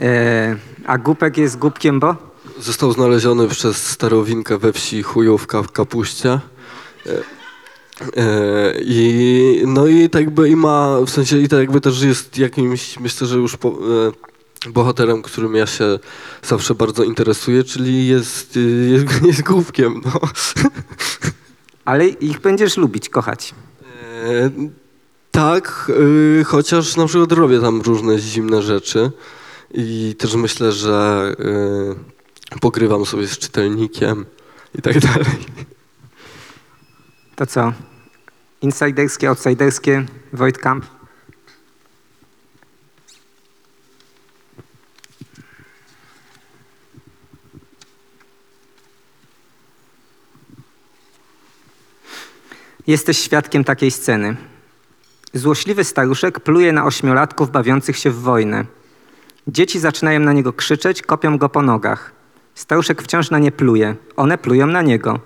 [0.00, 0.56] E,
[0.86, 2.16] a głupek jest głupkiem, bo?
[2.60, 6.30] Został znaleziony przez starowinkę we wsi Chujówka w Kapuście.
[6.30, 6.40] E,
[8.16, 12.38] e, I no i tak jakby i ma, w sensie i tak jakby też jest
[12.38, 13.72] jakimś, myślę, że już po, e,
[14.68, 15.98] bohaterem, którym ja się
[16.42, 20.20] zawsze bardzo interesuję, czyli jest, y, jest, jest głupkiem, no.
[21.84, 23.54] Ale ich będziesz lubić, kochać.
[24.24, 24.50] E,
[25.30, 25.90] tak,
[26.40, 29.10] y, chociaż na przykład robię tam różne zimne rzeczy
[29.74, 31.26] i też myślę, że
[32.56, 34.26] y, pogrywam sobie z czytelnikiem
[34.78, 35.38] i tak dalej.
[37.36, 37.72] To co?
[38.62, 41.01] Insiderskie, outsiderskie, Wojtkamp?
[52.86, 54.36] Jesteś świadkiem takiej sceny.
[55.34, 58.64] Złośliwy staruszek pluje na ośmiolatków bawiących się w wojnę.
[59.46, 62.12] Dzieci zaczynają na niego krzyczeć, kopią go po nogach.
[62.54, 63.96] Staruszek wciąż na nie pluje.
[64.16, 65.20] One plują na niego.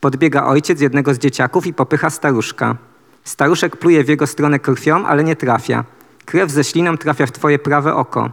[0.00, 2.76] Podbiega ojciec jednego z dzieciaków i popycha staruszka.
[3.24, 5.84] Staruszek pluje w jego stronę krwią, ale nie trafia.
[6.24, 8.30] Krew ze śliną trafia w twoje prawe oko.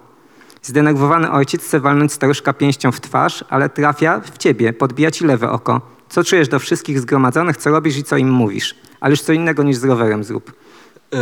[0.62, 5.52] Zdenerwowany ojciec chce walnąć staruszka pięścią w twarz, ale trafia w ciebie, podbija ci lewe
[5.52, 5.95] oko.
[6.10, 8.76] Co czujesz do wszystkich zgromadzonych, co robisz i co im mówisz?
[9.00, 10.54] Ale już co innego niż z rowerem zrób.
[11.14, 11.18] E,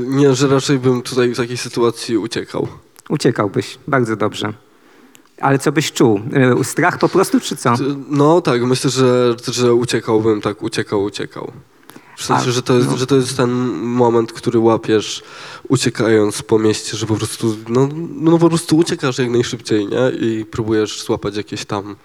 [0.00, 2.68] nie, że raczej bym tutaj w takiej sytuacji uciekał.
[3.08, 4.52] Uciekałbyś, bardzo dobrze.
[5.40, 6.20] Ale co byś czuł?
[6.60, 7.74] Y, Strach po prostu, czy co?
[8.08, 11.52] No tak, myślę, że, że uciekałbym, tak, uciekał, uciekał.
[12.16, 12.96] W sensie, A, że, to jest, no.
[12.96, 13.50] że to jest ten
[13.82, 15.22] moment, który łapiesz
[15.68, 20.10] uciekając po mieście, że po prostu, no, no po prostu uciekasz jak najszybciej, nie?
[20.20, 21.96] I próbujesz złapać jakieś tam, e,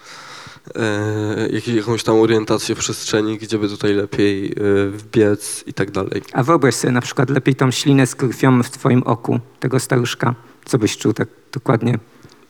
[1.52, 4.54] jak, jakąś tam orientację w przestrzeni, gdzie by tutaj lepiej e,
[4.89, 6.21] wbiec i tak dalej.
[6.34, 10.36] A wyobraź sobie na przykład lepiej tą ślinę z krwią w twoim oku tego staruszka.
[10.65, 12.00] Co byś czuł tak dokładnie?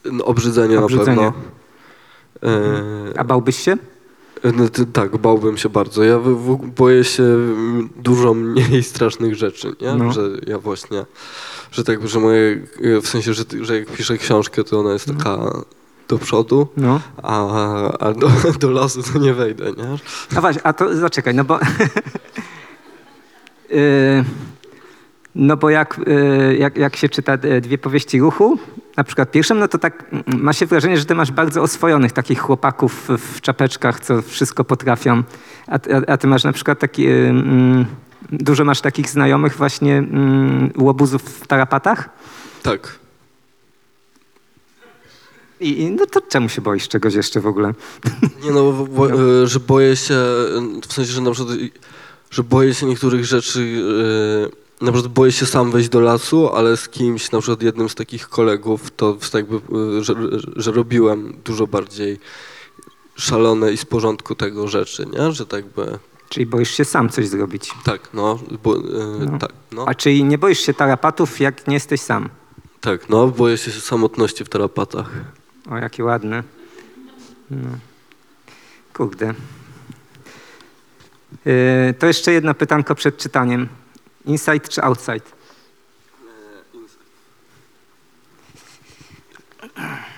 [0.06, 1.22] No, obrzydzenie, Obrzydzenie.
[1.22, 1.52] na pewno.
[3.14, 3.78] E, A bałbyś się?
[4.44, 6.04] No, tak, bałbym się bardzo.
[6.04, 6.20] Ja
[6.78, 9.94] boję się mm, dużo mniej strasznych rzeczy, nie?
[9.96, 10.12] No.
[10.14, 11.06] Że ja właśnie,
[11.72, 12.68] że tak, że moje,
[13.02, 15.52] w sensie, że, że jak piszę książkę, to ona jest taka
[16.12, 17.00] do przodu, No.
[17.24, 17.38] a,
[18.00, 18.28] a do,
[18.60, 19.88] do lasu to nie wejdę, nie?
[20.38, 21.60] A właśnie, a to zaczekaj, no bo
[23.72, 24.24] Y,
[25.36, 28.58] No bo jak, y, jak, jak się czyta y, dwie powieści ruchu,
[28.98, 32.12] na przykład pierwszą, no to tak mm, ma się wrażenie, że ty masz bardzo oswojonych
[32.12, 35.24] takich chłopaków w- czapeczkach, co wszystko potrafią.
[35.68, 37.86] A, ty- a, a ty masz na przykład taki, mm,
[38.32, 42.10] dużo masz takich znajomych właśnie mm, łobuzów w tarapatach?
[42.64, 43.00] Tak.
[45.62, 47.74] I, I no to czemu się boisz czegoś jeszcze w ogóle?
[48.44, 49.12] Nie no, bo, bo,
[49.44, 51.58] e, że boję się, e, w sensie, że na przykład,
[52.32, 53.84] że boję się niektórych rzeczy,
[54.82, 57.90] e, na przykład boję się sam wejść do lasu, ale z kimś, na przykład jednym
[57.90, 59.60] z takich kolegów, to jakby,
[60.04, 60.16] że,
[60.56, 62.20] że robiłem dużo bardziej
[63.16, 65.32] szalone i z porządku tego rzeczy, nie?
[65.32, 67.72] Że tak by, Czyli boisz się sam coś zrobić.
[67.84, 68.82] tak, no, bo, e,
[69.32, 69.38] No.
[69.40, 72.30] tak, no, A czyli nie boisz się tarapatów, jak nie jesteś sam?
[72.82, 75.10] tak, no, boję się samotności w tarapatach.
[75.70, 76.44] O, jakie ładne.
[77.52, 77.70] No.
[78.94, 79.34] Kurde.
[81.46, 83.68] Yy, to jeszcze jedno pytanko przed czytaniem.
[84.26, 85.22] Inside czy outside?
[89.62, 90.11] Dziękuję.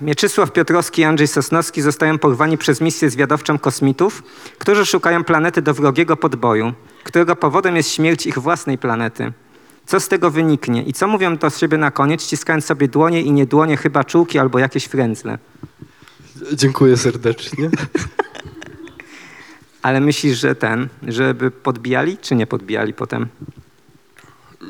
[0.00, 4.22] Mieczysław Piotrowski i Andrzej Sosnowski zostają porwani przez misję zwiadowczą kosmitów,
[4.58, 6.72] którzy szukają planety do wrogiego podboju,
[7.04, 9.32] którego powodem jest śmierć ich własnej planety.
[9.86, 13.32] Co z tego wyniknie i co mówią do siebie na koniec, ściskając sobie dłonie i
[13.32, 15.38] nie dłonie, chyba czułki albo jakieś frędzle?
[16.52, 17.70] Dziękuję serdecznie.
[19.82, 23.28] Ale myślisz, że ten, żeby podbijali czy nie podbijali potem?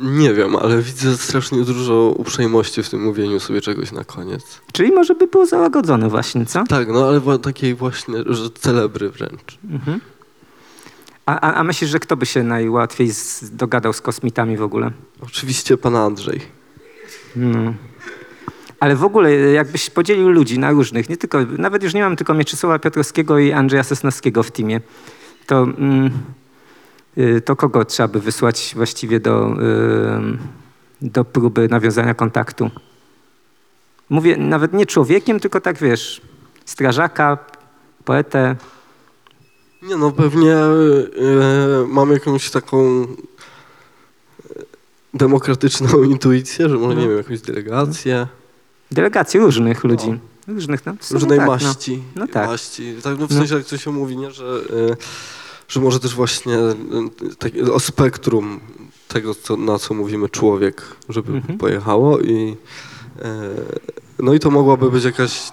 [0.03, 4.61] Nie wiem, ale widzę strasznie dużo uprzejmości w tym mówieniu sobie czegoś na koniec.
[4.73, 6.65] Czyli może by było załagodzone właśnie, co?
[6.65, 9.59] Tak, no ale takiej właśnie, że celebry wręcz.
[9.71, 10.01] Mhm.
[11.27, 14.91] A, a, a myślisz, że kto by się najłatwiej z, dogadał z kosmitami w ogóle?
[15.21, 16.41] Oczywiście pan Andrzej.
[17.37, 17.75] No.
[18.81, 22.35] Ale w ogóle jakbyś podzielił ludzi na różnych, nie tylko, nawet już nie mam tylko
[22.35, 24.81] Mieczysława Piotrowskiego i Andrzeja Sosnowskiego w teamie,
[25.47, 26.11] to, mm,
[27.45, 30.39] to kogo trzeba by wysłać właściwie do, y,
[31.03, 32.71] do próby nawiązania kontaktu?
[34.09, 36.21] Mówię nawet nie człowiekiem, tylko tak wiesz,
[36.65, 37.39] strażaka,
[38.05, 38.57] poetę.
[39.83, 40.69] Nie no, pewnie e,
[41.89, 43.07] mam jakąś taką
[45.15, 47.01] demokratyczną intuicję, że może, No.
[47.03, 48.27] nie wiem, jakąś delegację,
[48.93, 50.19] Delegacje różnych ludzi.
[50.49, 51.53] Różnych, no, sumie różnej tak, no.
[51.53, 52.03] maści.
[52.17, 52.49] No tak.
[52.49, 52.95] Maści.
[53.03, 53.37] Tak, no w No.
[53.37, 54.61] sensie, jak to się mówi, nie, że,
[55.71, 56.75] że może też właśnie e,
[57.39, 58.61] tak, o spektrum
[59.09, 61.59] tego, co, na co mówimy człowiek, żeby Mhm.
[61.59, 62.57] pojechało i
[63.23, 63.51] e,
[64.19, 65.53] no i to mogłaby być jakaś,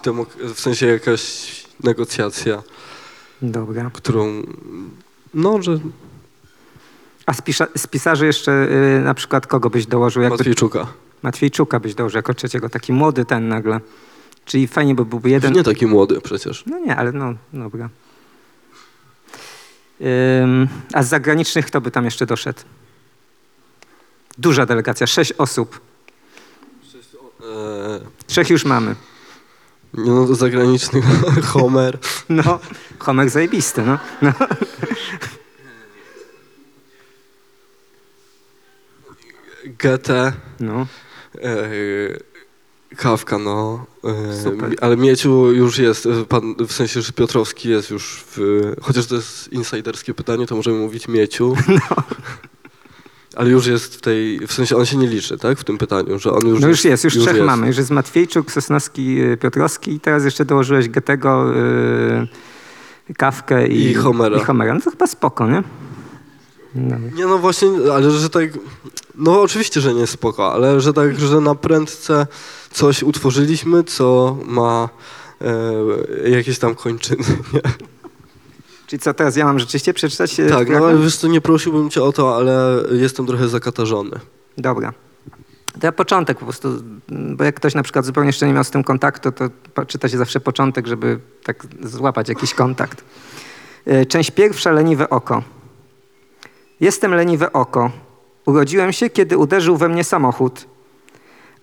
[0.56, 1.52] w sensie jakaś
[1.84, 2.64] negocjacja,
[3.42, 3.92] Dobra.
[3.94, 4.44] którą,
[5.34, 5.80] no, że
[7.26, 8.52] A z, pisza, z pisarzy jeszcze
[8.98, 10.22] y, na przykład kogo byś dołożył?
[10.24, 10.88] Jakby Matwiejczuka.
[11.24, 13.80] Matwiejczuka byś dołożył jako trzeciego, taki młody ten nagle.
[14.46, 15.52] Czyli fajnie by byłby Jeden...
[15.52, 15.58] jeden.
[15.58, 16.64] Nie taki młody przecież.
[16.66, 17.90] No nie, ale no dobra.
[20.94, 22.60] A z zagranicznych kto by tam jeszcze doszedł?
[24.38, 25.82] Duża delegacja, sześć osób.
[27.42, 28.96] E, Trzech już mamy.
[29.94, 31.02] nie no, zagraniczny
[31.52, 31.98] Homer.
[32.30, 32.60] No,
[33.00, 34.00] Homer zajebisty, no.
[34.22, 34.34] no.
[39.66, 40.34] Goethe.
[40.60, 40.88] no.
[42.98, 43.86] E, Kawka, no.
[44.04, 44.76] E, Super.
[44.82, 48.62] ale Mieciu już jest, e, pan, w sensie, że Piotrowski jest już w...
[48.82, 51.56] Chociaż to jest insiderskie pytanie, to możemy mówić Mieciu.
[51.68, 52.04] No.
[53.36, 54.48] Ale już jest w tej...
[54.48, 55.60] W sensie on się nie liczy, tak?
[55.60, 57.46] W tym pytaniu, że on już No już jest, już, trzech jest.
[57.46, 57.68] mamy.
[57.68, 61.56] Już jest Matwiejczuk, Sosnowski, y, Piotrowski i teraz jeszcze dołożyłeś Goethego,
[63.10, 64.38] y, Kawkę i, I Homera.
[64.38, 64.74] I Homera.
[64.74, 65.64] No to chyba spoko, nie?
[66.76, 66.96] No.
[67.16, 68.50] Nie no właśnie, ale że tak,
[69.18, 72.28] no oczywiście, że nie spoko, ale że tak, że na prędce
[72.72, 74.90] coś utworzyliśmy, co ma
[76.26, 77.24] e, jakieś tam kończyny.
[77.54, 77.62] Nie?
[78.88, 80.40] Czyli co, teraz ja mam rzeczywiście przeczytać?
[80.40, 84.20] y, Tak, no ale wiesz co, nie prosiłbym cię o to, ale jestem trochę zakatarzony.
[84.58, 84.94] Dobra.
[85.80, 86.70] To ja początek po prostu,
[87.10, 89.50] bo jak ktoś na przykład zupełnie jeszcze nie miał z tym kontaktu, to
[89.88, 93.04] czyta się zawsze początek, żeby tak złapać jakiś kontakt.
[93.86, 95.44] E, Część pierwsza, leniwe oko.
[96.80, 97.92] Jestem leniwe oko.
[98.48, 100.66] Urodziłem się, kiedy uderzył we mnie samochód.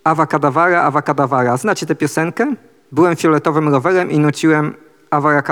[0.04, 1.56] Awa kadawara, awa kadawara.
[1.56, 2.54] Znacie tę piosenkę?
[2.92, 4.74] Byłem fioletowym rowerem i nuciłem
[5.10, 5.42] awara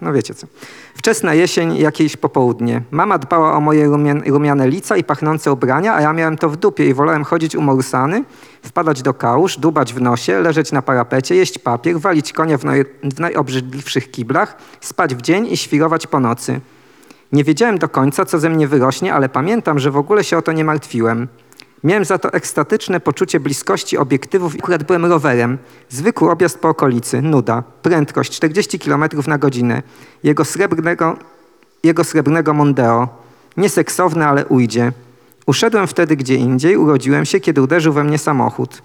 [0.00, 0.46] No wiecie co.
[0.94, 2.82] Wczesna jesień, jakieś popołudnie.
[2.90, 6.56] Mama dbała o moje rumian, rumiane lica i pachnące ubrania, a ja miałem to w
[6.56, 8.24] dupie i wolałem chodzić umorsany,
[8.62, 12.84] wpadać do kałuż, dubać w nosie, leżeć na parapecie, jeść papier, walić konia w, naj,
[13.02, 16.60] w najobrzydliwszych kiblach, spać w dzień i świrować po nocy.
[17.36, 20.42] Nie wiedziałem do końca, co ze mnie wyrośnie, ale pamiętam, że w ogóle się o
[20.42, 21.28] to nie martwiłem.
[21.84, 25.58] Miałem za to ekstatyczne poczucie bliskości obiektywów i akurat byłem rowerem.
[25.88, 29.82] Zwykły objazd po okolicy, nuda, prędkość 40 km na godzinę,
[30.22, 31.16] jego srebrnego,
[31.84, 33.08] jego srebrnego Mondeo.
[33.56, 34.92] Nieseksowne, ale ujdzie.
[35.46, 38.82] Uszedłem wtedy gdzie indziej, urodziłem się, kiedy uderzył we mnie samochód.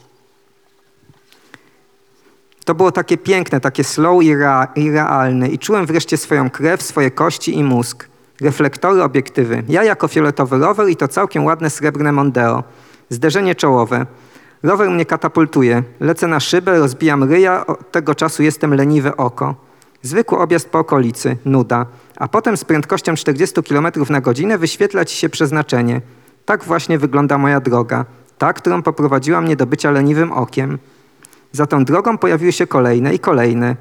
[2.66, 6.82] To było takie piękne, takie slow i, rea- i realne i czułem wreszcie swoją krew,
[6.82, 8.11] swoje kości i mózg.
[8.42, 9.64] Reflektory, obiektywy.
[9.68, 12.64] Ja jako fioletowy rower i to całkiem ładne srebrne Mondeo.
[13.10, 14.06] Zderzenie czołowe.
[14.64, 15.84] Rower mnie katapultuje.
[16.00, 19.56] Lecę na szybę, rozbijam ryja, od tego czasu jestem leniwe oko.
[20.02, 21.86] Zwykły objazd po okolicy, nuda.
[22.18, 26.02] A potem z prędkością 40 km na godzinę wyświetla ci się przeznaczenie.
[26.46, 28.06] Tak właśnie wygląda moja droga.
[28.38, 30.80] Ta, którą poprowadziła mnie do bycia leniwym okiem.
[31.52, 33.76] Za tą drogą pojawiły się kolejne i kolejne.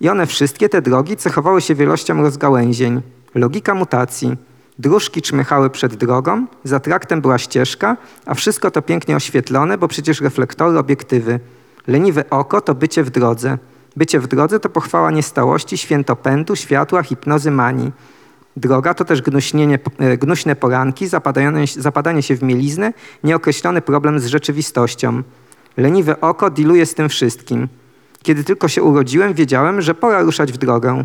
[0.00, 3.02] I one wszystkie, te drogi, cechowały się wielością rozgałęzień.
[3.36, 4.36] Logika mutacji.
[4.78, 7.96] Dróżki czmychały przed drogą, za traktem była ścieżka,
[8.26, 11.40] a wszystko to pięknie oświetlone, bo przecież reflektory, obiektywy.
[11.86, 13.58] Leniwe oko to bycie w drodze.
[13.96, 17.92] Bycie w drodze to pochwała niestałości, święto pędu, światła, hipnozy, manii.
[18.56, 19.22] Droga to też
[19.98, 22.92] e, gnuśne poranki, zapadanie, zapadanie się w mieliznę,
[23.24, 25.22] nieokreślony problem z rzeczywistością.
[25.76, 27.68] Leniwe oko diluje z tym wszystkim.
[28.22, 31.04] Kiedy tylko się urodziłem, wiedziałem, że pora ruszać w drogę.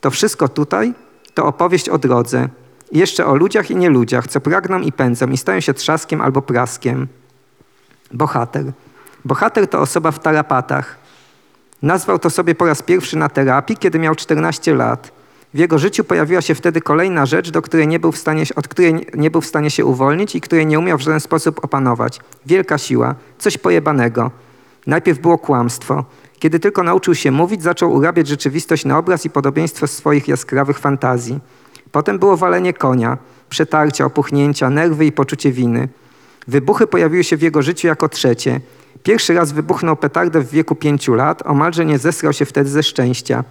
[0.00, 0.94] To wszystko tutaj
[1.34, 2.48] to opowieść o drodze.
[2.92, 7.08] Jeszcze o ludziach i nieludziach, co pragną i pędzą i stają się trzaskiem albo praskiem.
[8.12, 8.72] Bohater.
[9.24, 10.98] Bohater to osoba w tarapatach.
[11.82, 15.12] Nazwał to sobie po raz pierwszy na terapii, kiedy miał 14 lat.
[15.54, 18.68] W jego życiu pojawiła się wtedy kolejna rzecz, do której nie był w stanie, od
[18.68, 22.20] której nie był w stanie się uwolnić i której nie umiał w żaden sposób opanować.
[22.46, 24.30] Wielka siła, coś pojebanego.
[24.86, 26.04] Najpierw było kłamstwo.
[26.42, 31.40] Kiedy tylko nauczył się mówić, zaczął urabiać rzeczywistość na obraz i podobieństwo swoich jaskrawych fantazji.
[31.92, 35.88] Potem było walenie konia, przetarcia, opuchnięcia, nerwy i poczucie winy.
[36.48, 38.60] Wybuchy pojawiły się w jego życiu jako trzecie.
[39.02, 43.44] Pierwszy raz wybuchnął petardę w wieku pięciu lat, omalże nie zesrał się wtedy ze szczęścia.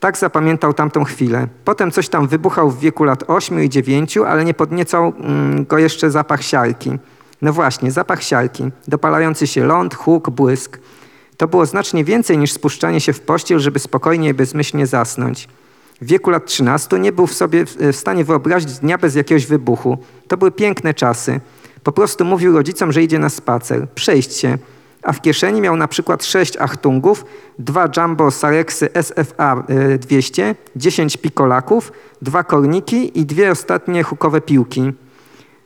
[0.00, 1.48] Tak zapamiętał tamtą chwilę.
[1.64, 5.78] Potem coś tam wybuchał w wieku lat ośmiu i dziewięciu, ale nie podniecał mm, go
[5.78, 6.98] jeszcze zapach siarki.
[7.42, 8.70] No właśnie, zapach siarki.
[8.88, 10.78] Dopalający się ląd, huk, błysk.
[11.38, 15.48] To było znacznie więcej niż spuszczanie się w pościel, żeby spokojnie i bezmyślnie zasnąć.
[16.00, 19.98] W wieku lat 13 nie był w sobie w stanie wyobrazić dnia bez jakiegoś wybuchu.
[20.28, 21.40] To były piękne czasy.
[21.82, 24.58] Po prostu mówił rodzicom, że idzie na spacer, przejść się.
[25.02, 27.24] A w kieszeni miał na przykład 6 achtungów,
[27.58, 29.64] dwa jumbo Sarexy SFA
[29.98, 34.92] 200, 10 pikolaków, dwa korniki i dwie ostatnie hukowe piłki.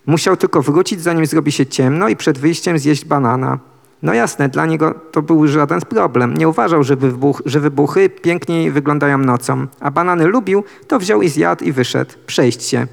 [0.06, 3.71] Musiał tylko wrócić, zanim zrobi się ciemno i przed wyjściem zjeść banana.
[4.02, 6.36] No jasne, dla niego to był żaden problem.
[6.36, 9.66] Nie uważał, że, wybuch, że wybuchy piękniej wyglądają nocą.
[9.80, 12.10] A banany lubił, to wziął i zjadł i wyszedł.
[12.26, 12.86] Przejść się.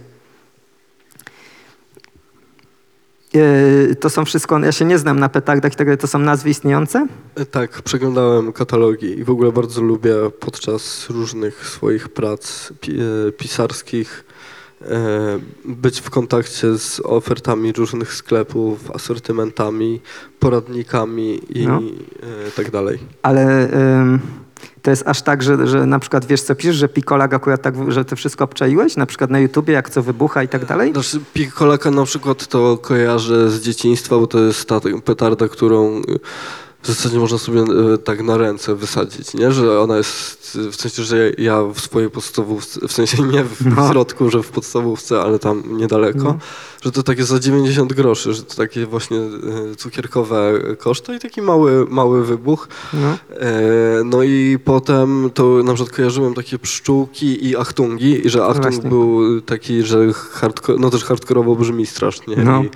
[3.34, 6.20] Yy, to są wszystko, ja się nie znam na petardach, i tak dalej, to są
[6.20, 7.08] nazwy istniejące?
[7.36, 14.24] E, Tak, przeglądałem katalogi i w ogóle bardzo lubię podczas różnych swoich prac e, pisarskich
[15.66, 20.02] być w kontakcie z ofertami różnych sklepów, asortymentami,
[20.40, 21.82] poradnikami i No.
[22.48, 23.00] e, tak dalej.
[23.22, 24.20] Ale ym,
[24.82, 27.92] to jest aż tak, że, że na przykład wiesz co piszesz, że Picolag akurat tak,
[27.92, 28.96] że ty wszystko obczaiłeś?
[28.96, 30.92] Na przykład na YouTubie, jak co wybucha i tak dalej?
[30.94, 36.02] Znaczy, pikolaka na przykład to kojarzę z dzieciństwa, bo to jest ta petarda, którą
[36.84, 37.62] w zasadzie można sobie
[37.94, 39.52] y, tak na ręce wysadzić, nie?
[39.52, 43.90] Że ona jest, w sensie, że ja w swojej podstawówce, w sensie nie w No.
[43.92, 46.38] środku, że w podstawówce, ale tam niedaleko, No.
[46.82, 49.18] Że to takie za 90 groszy, że to takie właśnie
[49.72, 52.68] y, cukierkowe koszty i taki mały, mały wybuch.
[52.94, 53.18] No.
[53.40, 58.64] E, No i potem to na przykład kojarzyłem takie pszczółki i achtungi, i że achtung
[58.64, 58.90] właśnie.
[58.90, 62.36] był taki, że hardcore, no też hardkorowo brzmi strasznie.
[62.36, 62.64] No.
[62.64, 62.70] I,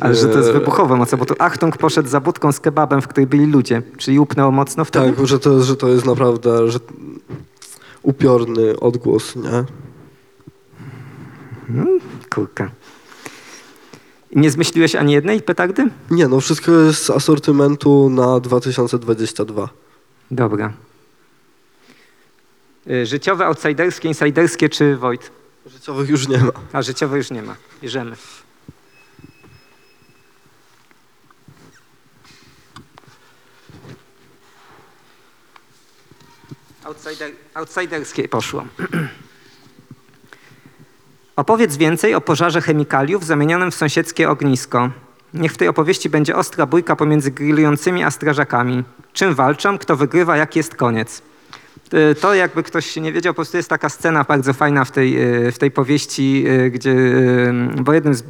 [0.00, 3.02] Ale że to jest e, wybuchowe mocno, bo tu Achtung poszedł za budką z kebabem,
[3.02, 5.12] w której byli ludzie, czyli upnęło mocno wtedy?
[5.12, 6.78] Tak, że to, że to jest naprawdę że
[8.02, 9.64] upiorny odgłos, nie?
[12.34, 12.64] Kurka.
[12.64, 12.70] I
[14.32, 15.86] Nie zmyśliłeś ani jednej petardy?
[16.10, 19.68] Nie, no wszystko jest z asortymentu na 2022.
[20.30, 20.72] Dobra.
[22.90, 25.30] Y, Życiowe, outsiderskie, insiderskie czy Wojt?
[25.66, 26.52] Życiowych już nie ma.
[26.72, 27.56] A życiowe już nie ma.
[27.82, 28.16] Bierzemy.
[36.84, 38.64] Outsider, outsiderskie poszło.
[41.40, 44.90] Opowiedz więcej o pożarze chemikaliów zamienionym w sąsiedzkie ognisko.
[45.34, 48.84] Niech w tej opowieści będzie ostra bójka pomiędzy grillującymi a strażakami.
[49.12, 51.22] Czym walczą, kto wygrywa, jaki jest koniec.
[51.94, 55.22] Y, To jakby ktoś nie wiedział, po prostu jest taka scena bardzo fajna w tej,
[55.46, 56.94] y, w tej powieści, y, gdzie,
[57.82, 58.22] bo jednym z,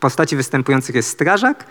[0.00, 1.64] postaci występujących jest strażak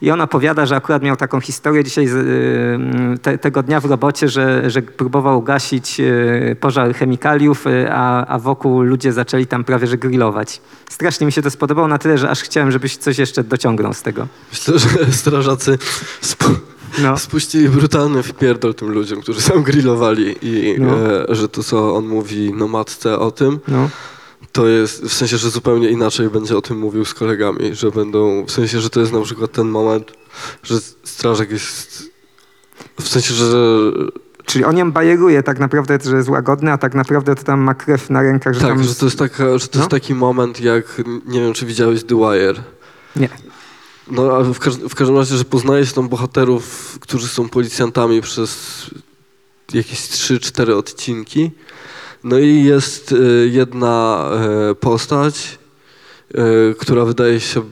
[0.00, 4.28] i on opowiada, że akurat miał taką historię dzisiaj y, te, tego dnia w robocie,
[4.28, 9.86] że, że próbował gasić y, pożar chemikaliów, y, a, a wokół ludzie zaczęli tam prawie
[9.86, 10.60] że grillować.
[10.90, 14.02] Strasznie mi się to spodobało na tyle, że aż chciałem, żebyś coś jeszcze dociągnął z
[14.02, 14.26] tego.
[14.52, 14.88] Myślę, że
[15.22, 15.78] strażacy
[17.02, 17.18] No.
[17.18, 20.92] spuścili brutalny wpierdol tym ludziom, którzy tam grillowali i No.
[21.30, 23.88] e, że to, co on mówi no matce o tym, No.
[24.56, 28.44] To jest w sensie, że zupełnie inaczej będzie o tym mówił z kolegami, że będą,
[28.46, 30.12] w sensie, że to jest na przykład ten moment,
[30.62, 32.02] że strażak jest,
[33.00, 33.56] w sensie, że
[34.44, 37.74] Czyli on ją bajeruje tak naprawdę, że jest łagodny, a tak naprawdę to tam ma
[37.74, 38.82] krew na rękach, że tak, tam...
[38.84, 39.80] że to jest, taka, że to No.
[39.82, 42.62] jest taki moment jak, nie wiem, czy widziałeś The Wire.
[43.16, 43.28] Nie.
[44.10, 48.20] No, ale w, każ- w każdym razie, że poznaje się tam bohaterów, którzy są policjantami
[48.22, 48.50] przez
[49.72, 51.50] jakieś 3-4 odcinki.
[52.26, 54.28] No i jest y, jedna
[54.70, 55.58] y, postać,
[56.70, 57.62] y, która wydaje się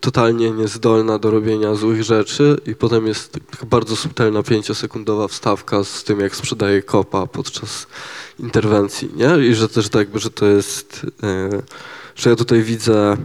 [0.00, 6.04] totalnie niezdolna do robienia złych rzeczy i potem jest taka bardzo subtelna pięciosekundowa wstawka z
[6.04, 7.86] tym, jak sprzedaje kopa podczas
[8.38, 9.46] interwencji, nie?
[9.46, 11.06] I że też tak jakby, że to jest,
[12.16, 13.16] że ja tutaj widzę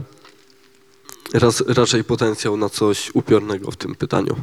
[1.33, 4.35] raz, raczej potencjał na coś upiornego w tym pytaniu.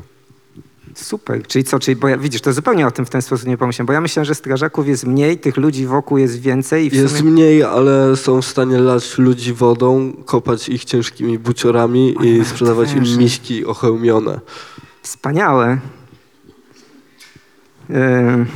[0.97, 3.59] Super, czyli co, czyli bo ja, widzisz, to zupełnie o tym w ten sposób nie
[3.59, 7.16] pomyślałem, bo ja myślałem, że strażaków jest mniej, tych ludzi wokół jest więcej i Jest
[7.16, 7.30] sumie...
[7.30, 13.18] mniej, ale są w stanie lać ludzi wodą, kopać ich ciężkimi buciorami i sprzedawać im
[13.18, 14.40] miśki ochełmione.
[15.03, 15.78] Wspaniałe.
[17.88, 18.47] Yy,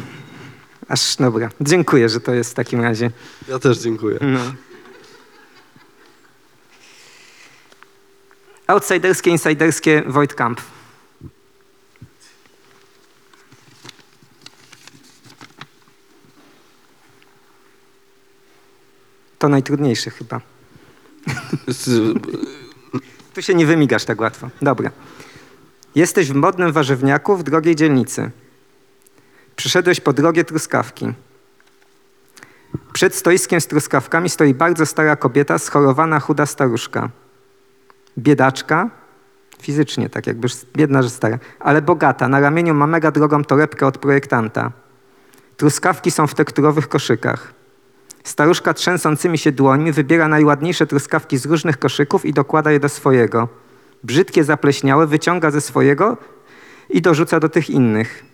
[0.88, 3.10] aż dobra, dziękuję, że to jest w takim razie.
[3.48, 4.18] Ja też dziękuję.
[4.20, 4.40] No.
[8.66, 10.60] Outsiderskie, insiderskie, Void Camp.
[19.40, 20.40] To najtrudniejsze chyba.
[23.34, 24.48] Tu się nie wymigasz tak łatwo.
[24.62, 24.90] Dobra.
[25.94, 28.30] Jesteś w modnym warzywniaku w drogiej dzielnicy.
[29.56, 31.12] Przyszedłeś po drogie truskawki.
[32.92, 37.08] Przed stoiskiem z truskawkami stoi bardzo stara kobieta, schorowana, chuda staruszka.
[38.18, 38.90] Biedaczka,
[39.62, 42.28] fizycznie tak jakby biedna, że stara, ale bogata.
[42.28, 44.72] Na ramieniu ma mega drogą torebkę od projektanta.
[45.56, 47.59] Truskawki są w tekturowych koszykach.
[48.24, 53.48] Staruszka trzęsącymi się dłońmi wybiera najładniejsze truskawki z różnych koszyków i dokłada je do swojego.
[54.04, 56.16] Brzydkie, zapleśniałe wyciąga ze swojego
[56.90, 58.24] i dorzuca do tych innych.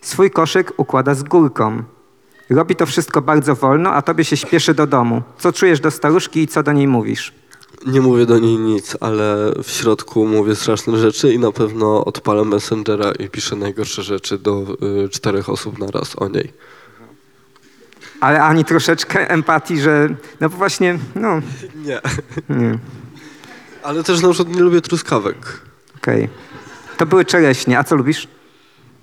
[0.00, 1.82] Swój koszyk układa z górką.
[2.50, 5.22] Robi to wszystko bardzo wolno, a tobie się śpieszy do domu.
[5.38, 7.32] Co czujesz do staruszki i co do niej mówisz?
[7.86, 12.44] nie mówię do niej nic, ale w środku mówię straszne rzeczy i na pewno odpalę
[12.44, 14.66] Messengera i piszę najgorsze rzeczy do
[15.04, 16.52] y, czterech osób na raz o niej.
[18.24, 20.08] Ale ani troszeczkę empatii, że
[20.40, 21.40] no właśnie, no,
[21.86, 22.00] Nie.
[22.48, 22.78] nie,
[23.82, 25.36] Ale też na przykład nie lubię truskawek.
[25.96, 26.28] okej.
[26.96, 28.28] To były czereśnie, a co lubisz?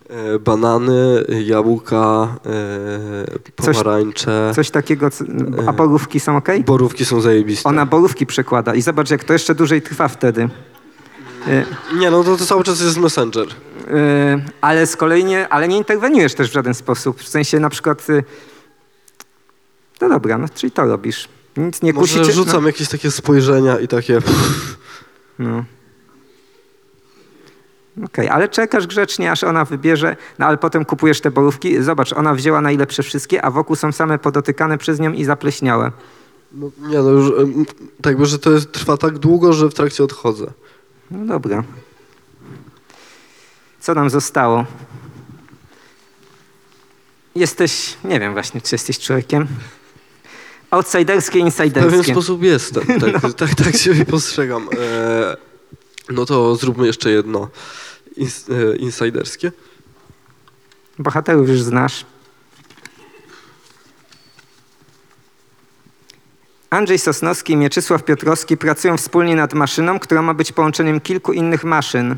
[0.09, 4.51] E, banany, jabłka, e, Coś- pomarańcze.
[4.55, 5.25] Coś takiego, co-
[5.67, 6.63] a borówki są okej?
[6.63, 7.69] Borówki są zajebiste.
[7.69, 10.49] Ona borówki przekłada i zobacz, jak to jeszcze dłużej trwa wtedy.
[11.47, 11.65] Y,
[11.95, 13.47] Nie, no to, to cały czas jest Messenger.
[13.47, 13.51] y,
[14.61, 17.19] ale z kolei nie, ale nie interweniujesz też w żaden sposób.
[17.21, 18.23] W sensie na przykład, y,
[20.01, 21.29] no dobra, no, czyli to robisz.
[21.57, 22.33] Nic nie Może kusicie.
[22.33, 24.19] rzucam jakieś takie spojrzenia i takie...
[25.39, 25.63] No, no.
[28.05, 31.83] Okej, ale czekasz grzecznie, aż ona wybierze, no ale potem kupujesz te borówki.
[31.83, 35.91] Zobacz, ona wzięła najlepsze wszystkie, a wokół są same podotykane przez nią i zapleśniałe.
[36.51, 37.31] No, nie no, już
[38.01, 40.45] tak że to jest, trwa tak długo, że w trakcie odchodzę.
[41.11, 41.63] No dobra.
[43.79, 44.65] Co nam zostało?
[47.35, 49.47] Jesteś, nie wiem właśnie, czy jesteś człowiekiem.
[50.71, 52.11] Outsiderskie, W pewien insiderskie.
[52.11, 52.83] sposób jestem,
[53.21, 54.69] tak, tak, tak się postrzegam.
[54.79, 55.37] E,
[56.09, 57.49] no to zróbmy jeszcze jedno
[58.17, 59.51] ins, e, insiderskie.
[60.99, 62.05] Bohaterów już znasz.
[66.69, 71.63] Andrzej Sosnowski i Mieczysław Piotrowski pracują wspólnie nad maszyną, która ma być połączeniem kilku innych
[71.63, 72.15] maszyn.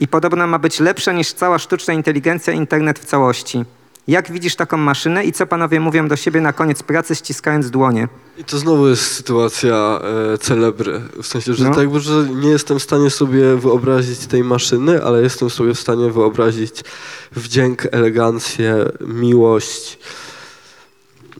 [0.00, 3.64] I podobno ma być lepsza niż cała sztuczna inteligencja i internet w całości.
[4.08, 8.08] Jak widzisz taką maszynę i co panowie mówią do siebie na koniec pracy, ściskając dłonie?
[8.38, 10.00] I to znowu jest sytuacja
[10.34, 11.00] e, celebry.
[11.22, 11.74] W sensie, że No.
[11.74, 16.10] tak że nie jestem w stanie sobie wyobrazić tej maszyny, ale jestem sobie w stanie
[16.10, 16.84] wyobrazić
[17.32, 19.98] wdzięk, elegancję, miłość,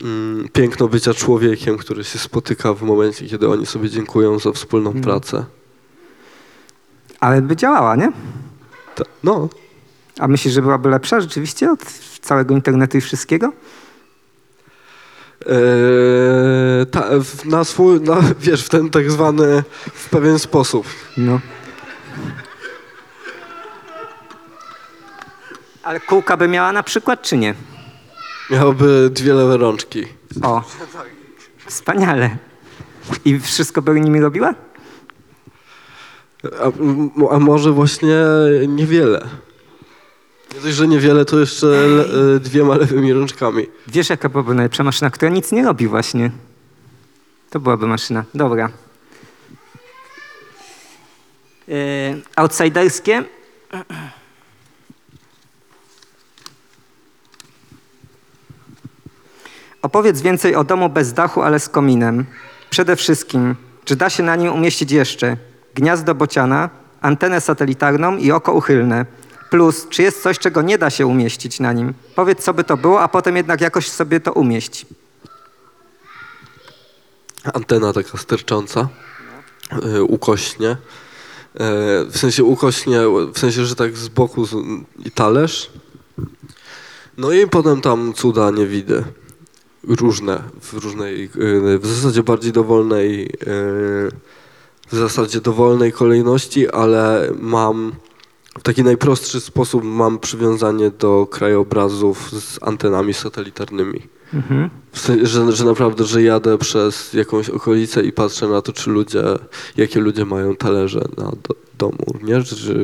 [0.01, 4.89] mm, piękno bycia człowiekiem, który się spotyka w momencie, kiedy oni sobie dziękują za wspólną
[4.89, 5.03] Mhm.
[5.03, 5.45] pracę.
[7.19, 8.11] Ale by działała, nie?
[8.95, 9.49] Ta, no,
[10.19, 11.79] A myślisz, że byłaby lepsza rzeczywiście od
[12.21, 13.51] całego internetu i wszystkiego?
[15.45, 17.09] E, ta,
[17.45, 19.63] na swój, na, wiesz, w ten tak zwany,
[19.93, 20.87] w pewien sposób.
[21.17, 21.39] No.
[25.83, 27.53] Ale kółka by miała na przykład, czy nie?
[28.49, 30.05] Miałoby dwie lewe rączki.
[30.41, 30.63] O,
[31.65, 32.37] wspaniale.
[33.25, 34.53] I wszystko by nimi robiła?
[36.43, 36.71] A,
[37.33, 38.17] a może właśnie
[38.67, 39.27] niewiele.
[40.55, 42.03] Nie dość, że niewiele, to jeszcze le,
[42.35, 43.67] e, dwiema lewymi rączkami.
[43.87, 46.31] Wiesz, jaka byłaby najlepsza maszyna, która nic nie robi właśnie?
[47.49, 48.23] To byłaby maszyna.
[48.33, 48.69] Dobra.
[51.67, 51.75] Yy,
[52.35, 53.23] outsiderskie.
[59.81, 62.25] Opowiedz więcej o domu bez dachu, ale z kominem.
[62.69, 65.37] Przede wszystkim, czy da się na nim umieścić jeszcze
[65.75, 66.69] gniazdo bociana,
[67.01, 69.05] antenę satelitarną i oko uchylne?
[69.49, 71.93] Plus, czy jest coś, czego nie da się umieścić na nim?
[72.15, 74.85] Powiedz, co by to było, a potem jednak jakoś sobie to umieść.
[77.53, 78.87] Antena taka stercząca,
[79.71, 80.69] e, ukośnie.
[80.69, 80.77] E,
[82.05, 82.99] w sensie ukośnie,
[83.33, 84.55] w sensie, że tak z boku z,
[85.05, 85.69] i talerz.
[87.17, 89.03] No i potem tam cuda nie widzę.
[89.83, 91.29] Różne, w różnej, e,
[91.77, 93.33] w zasadzie bardziej dowolnej,
[94.91, 97.95] w zasadzie dowolnej kolejności, ale mam
[98.57, 104.01] w taki najprostszy sposób mam przywiązanie do krajobrazów z antenami satelitarnymi.
[104.33, 104.69] Mhm.
[104.91, 108.89] W sensie, że, że naprawdę, że jadę przez jakąś okolicę i patrzę na to, czy
[108.89, 109.23] ludzie,
[109.77, 112.41] jakie ludzie mają talerze na do, domu, nie?
[112.41, 112.75] Że,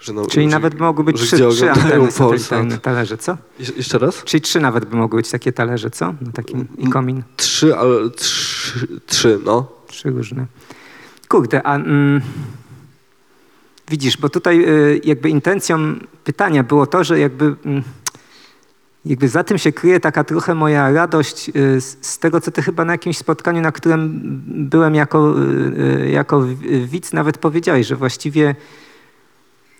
[0.00, 3.36] że, na, Czyli że, nawet mogły być trzy, trzy anteny satelitarne talerze, co?
[3.60, 4.24] Jesz- Jeszcze raz?
[4.24, 6.14] Czyli trzy nawet by mogły być takie talerze, co?
[6.20, 7.22] Na takim i komin.
[7.36, 9.66] Trzy, ale trzy, trzy no.
[9.86, 10.46] Trzy różne.
[11.28, 12.20] Kurde, a mm,
[13.88, 15.78] widzisz, bo tutaj y, jakby intencją
[16.24, 17.82] pytania było to, że jakby, mm,
[19.04, 22.84] jakby za tym się kryje taka trochę moja radość y, z, tego, co ty chyba
[22.84, 25.34] na jakimś spotkaniu, na którym byłem jako,
[26.02, 26.44] y, jako
[26.84, 28.54] widz, nawet powiedziałeś, że właściwie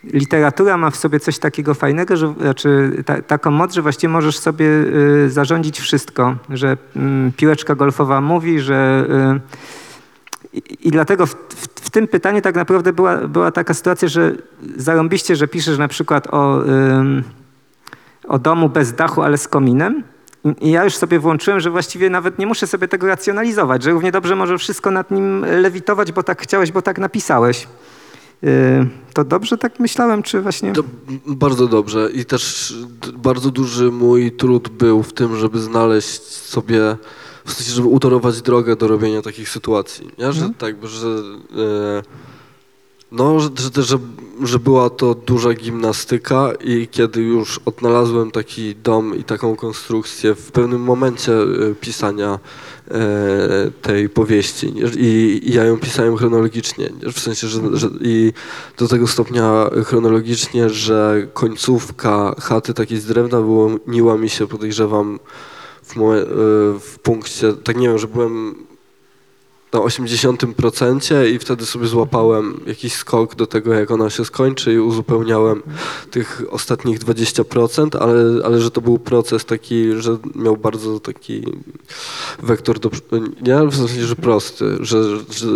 [0.04, 4.38] literatura ma w sobie coś takiego fajnego, że, znaczy ta, taką moc, że właściwie możesz
[4.38, 4.66] sobie
[5.28, 9.06] zarządzić wszystko, że mm, piłeczka golfowa mówi, że
[10.54, 14.32] i, i dlatego w, w tym pytaniu tak naprawdę była, była taka sytuacja, że
[14.76, 16.62] zarąbiście, że piszesz na przykład o,
[18.28, 20.02] o domu bez dachu, ale z kominem.
[20.60, 24.12] I- ja już sobie włączyłem, że właściwie nawet nie muszę sobie tego racjonalizować, że równie
[24.12, 27.68] dobrze może wszystko nad nim lewitować, bo tak chciałeś, bo tak napisałeś.
[28.42, 28.50] Yy,
[29.14, 30.72] To dobrze tak myślałem, czy właśnie...
[30.72, 30.82] To
[31.26, 32.74] bardzo dobrze i też
[33.16, 36.96] bardzo duży mój trud był w tym, żeby znaleźć sobie,
[37.44, 40.10] w sensie, żeby utorować drogę do robienia takich sytuacji.
[40.18, 40.32] Nie?
[40.32, 42.02] Że tak, że, e,
[43.12, 43.98] no, że, że, że,
[44.42, 50.52] że była to duża gimnastyka i kiedy już odnalazłem taki dom i taką konstrukcję w
[50.52, 52.38] pewnym momencie e, pisania
[52.88, 54.74] e, tej powieści?
[54.96, 57.12] I, i ja ją pisałem chronologicznie, nie?
[57.12, 58.32] w sensie, że, że i
[58.78, 65.18] do tego stopnia chronologicznie, że końcówka chaty takiej z drewna wyłoniła mi się, podejrzewam,
[65.96, 66.26] moje, e,
[66.80, 68.54] w punkcie, tak nie wiem, że byłem
[69.74, 74.78] na 80% i wtedy sobie złapałem jakiś skok do tego, jak ona się skończy i
[74.78, 75.62] uzupełniałem
[76.10, 81.42] tych ostatnich 20%, ale, ale że to był proces taki, że miał bardzo taki
[82.42, 82.90] wektor do...
[83.42, 85.46] Nie, w sensie, że prosty, że, że,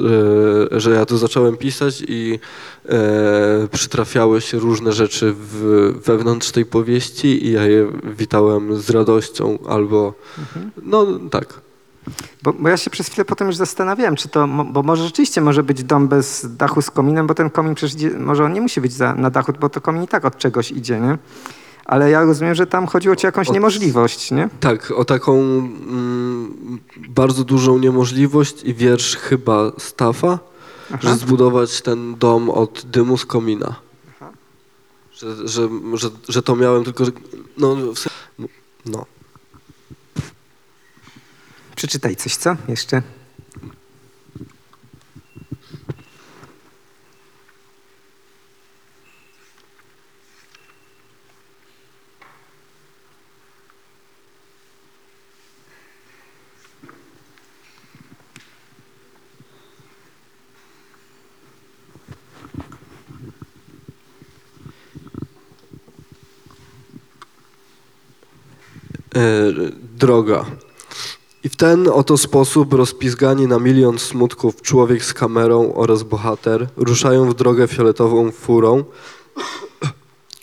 [0.73, 2.39] e, że ja to zacząłem pisać i
[2.89, 9.59] e, przytrafiały się różne rzeczy w, wewnątrz tej powieści i ja je witałem z radością
[9.67, 10.15] albo...
[10.83, 11.68] No tak.
[12.43, 15.63] Bo, bo ja się przez chwilę potem już zastanawiałem, czy to, bo może rzeczywiście może
[15.63, 18.81] być dom bez dachu z kominem, bo ten komin przecież, idzie- może on nie musi
[18.81, 21.19] być za, na dachu, bo to komin i tak od czegoś idzie, nie?
[21.85, 24.49] Ale ja rozumiem, że tam chodziło ci o jakąś Od- niemożliwość, nie?
[24.61, 26.79] Tak, o taką mm,
[27.09, 30.39] bardzo dużą niemożliwość i wiersz chyba Stafa,
[31.01, 33.75] że zbudować ten dom od dymu z komina.
[35.13, 37.05] Że, że, że, że to miałem tylko,
[37.59, 37.77] no,
[38.87, 39.05] no.
[41.79, 42.57] Przeczytaj coś, co?
[42.69, 43.03] Jeszcze.
[69.15, 69.53] e,
[69.99, 70.68] droga.
[71.49, 77.31] I w ten oto sposób rozpizgani na milion smutków człowiek z kamerą oraz bohater ruszają
[77.31, 78.85] w drogę fioletową furą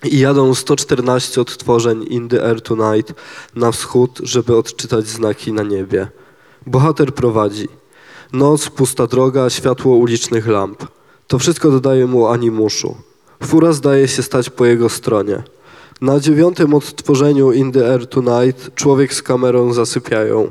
[0.03, 3.14] i jadą 114 odtworzeń In the Air Tonight
[3.56, 6.08] na wschód, żeby odczytać znaki na niebie.
[6.68, 7.68] Bohater prowadzi.
[8.34, 10.86] Noc, pusta droga, światło ulicznych lamp.
[11.28, 12.95] To wszystko dodaje mu animuszu.
[13.43, 15.43] Fura zdaje się stać po jego stronie.
[16.01, 20.47] Na dziewiątym odtworzeniu In the Air Tonight człowiek z kamerą zasypiają.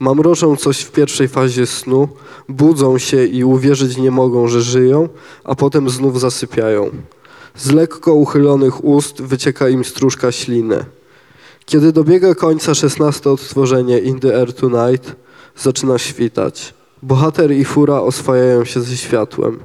[0.00, 2.08] Mamroczą coś w pierwszej fazie snu,
[2.48, 5.08] budzą się i uwierzyć nie mogą, że żyją,
[5.44, 6.90] a potem znów zasypiają.
[7.56, 10.84] Z lekko uchylonych ust wycieka im stróżka śliny.
[11.64, 15.16] Kiedy dobiega końca szesnaste odtworzenie In the Air Tonight,
[15.56, 16.74] zaczyna świtać.
[17.02, 19.60] Bohater i fura oswajają się ze światłem.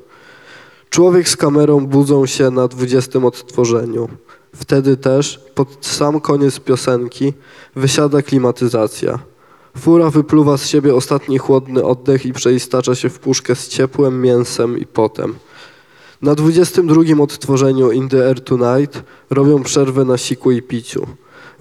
[0.90, 4.10] Człowiek z kamerą budzą się na dwudziestym odtworzeniu.
[4.56, 7.34] Wtedy też, pod sam koniec piosenki,
[7.76, 9.20] wysiada klimatyzacja.
[9.78, 14.78] Fura wypluwa z siebie ostatni chłodny oddech i przeistacza się w puszkę z ciepłem mięsem
[14.78, 15.36] i potem.
[16.22, 21.08] Na 22 odtworzeniu In the Air Tonight robią przerwę na siku i piciu.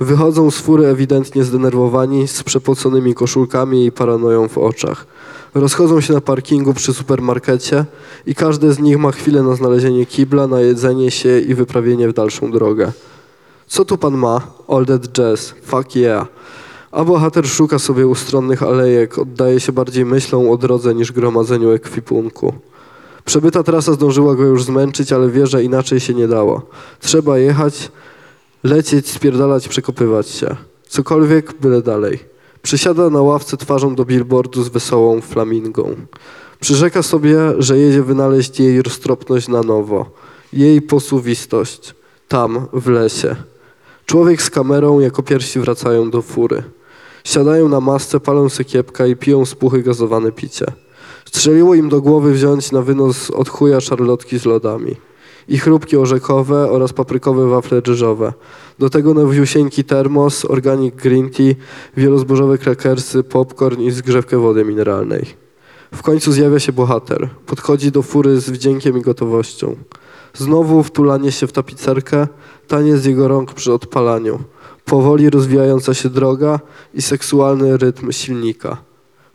[0.01, 5.07] Wychodzą z fury ewidentnie zdenerwowani, z przepoconymi koszulkami i paranoją w oczach.
[5.55, 7.85] Rozchodzą się na parkingu przy supermarkecie
[8.27, 12.13] i każdy z nich ma chwilę na znalezienie kibla, na jedzenie się i wyprawienie w
[12.13, 12.93] dalszą drogę.
[13.67, 14.41] Co tu pan ma?
[14.69, 15.55] All that jazz.
[15.63, 16.29] Fuck yeah.
[16.95, 22.53] A bohater szuka sobie ustronnych alejek, oddaje się bardziej myślą o drodze niż gromadzeniu ekwipunku.
[23.25, 26.63] Przebyta trasa zdążyła go już zmęczyć, ale wie, że inaczej się nie dało.
[27.01, 27.91] Trzeba jechać,
[28.65, 30.57] lecieć, spierdalać, przekopywać się.
[30.89, 32.19] Cokolwiek, byle dalej.
[32.63, 35.95] Przysiada na ławce twarzą do billboardu z wesołą flamingą.
[36.61, 40.11] Przyrzeka sobie, że jedzie wynaleźć jej roztropność na nowo.
[40.53, 41.95] Jej posuwistość.
[42.29, 43.37] Tam, w lesie.
[44.07, 46.63] Człowiek z kamerą jako pierwsi wracają do fury.
[47.25, 50.67] Siadają na masce, palą sykiepka i piją z puchy gazowane picie.
[51.25, 54.97] Strzeliło im do głowy wziąć na wynos od chuja szarlotki z lodami.
[55.49, 58.33] I chrupki orzekowe oraz paprykowe wafle ryżowe.
[58.79, 61.55] Do tego nowiusieńki termos, organic green tea,
[61.97, 65.27] wielozbożowe krakersy, popcorn i zgrzewkę wody mineralnej.
[65.95, 67.29] W końcu zjawia się bohater.
[67.47, 69.77] Podchodzi do fury z wdziękiem i gotowością.
[70.35, 72.29] Znowu wtulanie się w tapicerkę,
[72.69, 74.39] taniec z jego rąk przy odpalaniu.
[74.85, 76.61] Powoli rozwijająca się droga
[76.95, 78.77] i seksualny rytm silnika.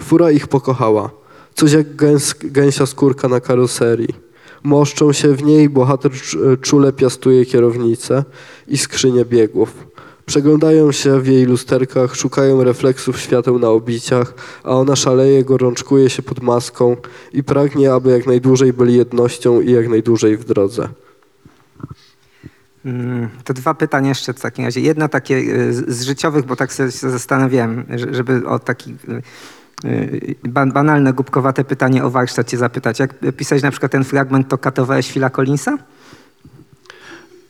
[0.01, 1.09] Fura ich pokochała.
[1.53, 4.15] Coś jak gęs, gęsia skórka na karoserii.
[4.63, 8.23] Moszczą się w niej, bohater cz- czule piastuje kierownicę
[8.67, 9.73] i skrzynię biegów.
[10.25, 14.33] Przeglądają się w jej lusterkach, szukają refleksów świateł na obiciach,
[14.63, 16.95] a ona szaleje, gorączkuje się pod maską
[17.33, 20.89] i pragnie, aby jak najdłużej byli jednością i jak najdłużej w drodze.
[22.85, 24.81] Mm, To dwa pytania jeszcze w takim razie.
[24.81, 28.95] Jedno takie y, z życiowych, bo tak sobie się zastanawiałem, że- żeby o taki
[29.85, 32.99] y, ban- banalne, głupkowate pytanie o warsztat cię zapytać.
[32.99, 35.77] Jak pisać na przykład ten fragment, to katowałeś Phila Collinsa?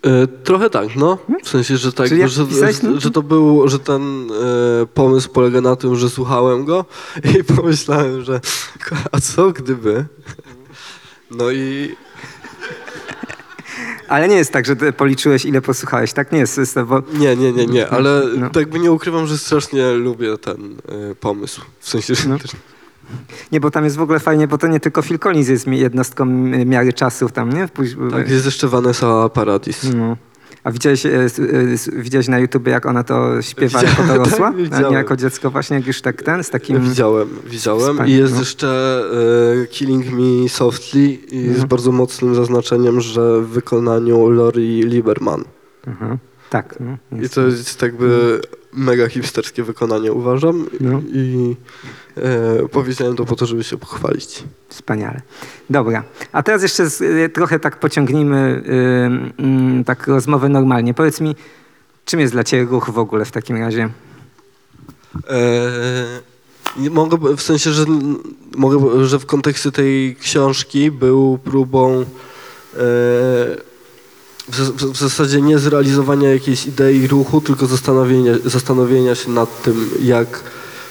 [0.05, 1.17] E, Trochę tak, no.
[1.43, 2.45] W sensie, że tak, że,
[2.83, 4.01] że, że to był, że ten
[4.81, 6.85] e, pomysł polega na tym, że słuchałem go
[7.39, 8.39] i pomyślałem, że
[9.11, 10.05] a co gdyby?
[11.31, 11.95] No i
[14.09, 16.13] Ale nie jest tak, że ty policzyłeś, ile posłuchałeś.
[16.13, 18.49] Tak nie jest, bo nie, nie, nie, nie, ale No.
[18.49, 20.75] tak by nie ukrywam, że strasznie lubię ten
[21.11, 21.61] e, pomysł.
[21.79, 22.39] W sensie, że No.
[22.39, 22.51] też,
[23.51, 26.25] nie, bo tam jest w ogóle fajnie, bo to nie tylko Phil Collins jest jednostką
[26.53, 27.67] y, miary czasów tam, nie?
[27.67, 29.83] Póź- tak, jest jeszcze Vanessa Paradis.
[29.95, 30.17] No.
[30.63, 31.27] A widziałeś, e, e,
[32.01, 34.47] widziałeś na YouTubie, jak ona to śpiewa, jako Widziałem, dorosła?
[34.47, 34.93] tak, A nie widziałem.
[34.93, 36.81] jako dziecko właśnie, jak już tak ten, z takim...
[36.81, 38.39] Widziałem, widziałem i jest no.
[38.39, 39.01] jeszcze
[39.63, 41.01] e, Killing Me Softly
[41.31, 41.61] i Mhm.
[41.61, 45.43] z bardzo mocnym zaznaczeniem, że w wykonaniu Lori Lieberman.
[45.87, 46.17] Mhm.
[46.49, 46.97] Tak, no.
[47.23, 48.41] I to jest jakby
[48.73, 51.01] mega hipsterskie wykonanie uważam No.
[51.13, 51.55] i
[52.17, 54.43] e, powiedziałem to po to, żeby się pochwalić.
[54.69, 55.21] Wspaniale.
[55.69, 56.03] Dobra.
[56.31, 58.63] A teraz jeszcze z, y, trochę tak pociągnijmy
[59.39, 60.93] y, y, tak rozmowę normalnie.
[60.93, 61.35] Powiedz mi,
[62.05, 63.89] czym jest dla ciebie ruch w ogóle w takim razie?
[65.29, 67.85] E, mogę, w sensie, że,
[68.55, 72.05] mogę, że w kontekście tej książki był próbą
[72.77, 73.68] e,
[74.51, 79.89] w, zas- w zasadzie nie zrealizowania jakiejś idei ruchu, tylko zastanowienia, zastanowienia się nad tym,
[80.01, 80.43] jak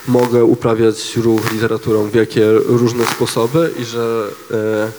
[0.09, 4.93] mogę uprawiać ruch literaturą, w jakie różne sposoby i że, e,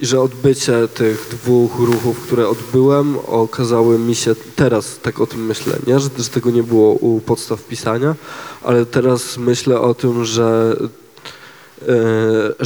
[0.00, 5.46] i że odbycie tych dwóch ruchów, które odbyłem, okazały mi się, teraz tak o tym
[5.46, 6.00] myślę, nie?
[6.00, 8.14] Że, że tego nie było u podstaw pisania,
[8.62, 10.76] ale teraz myślę o tym, że,
[11.88, 12.64] e,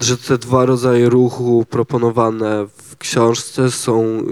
[0.00, 4.22] że te dwa rodzaje ruchu proponowane w książce są e,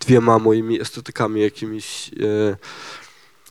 [0.00, 2.56] dwiema moimi estetykami jakimiś e,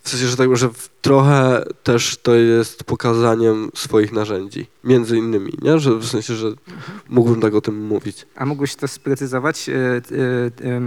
[0.07, 0.69] W sensie, że tak, że
[1.01, 5.79] trochę też to jest pokazaniem swoich narzędzi, między innymi, nie?
[5.79, 6.47] Że w sensie, że
[7.09, 8.25] mógłbym tak o tym mówić.
[8.35, 9.69] A mógłbyś to sprecyzować?
[9.69, 9.73] E,
[10.65, 10.79] e,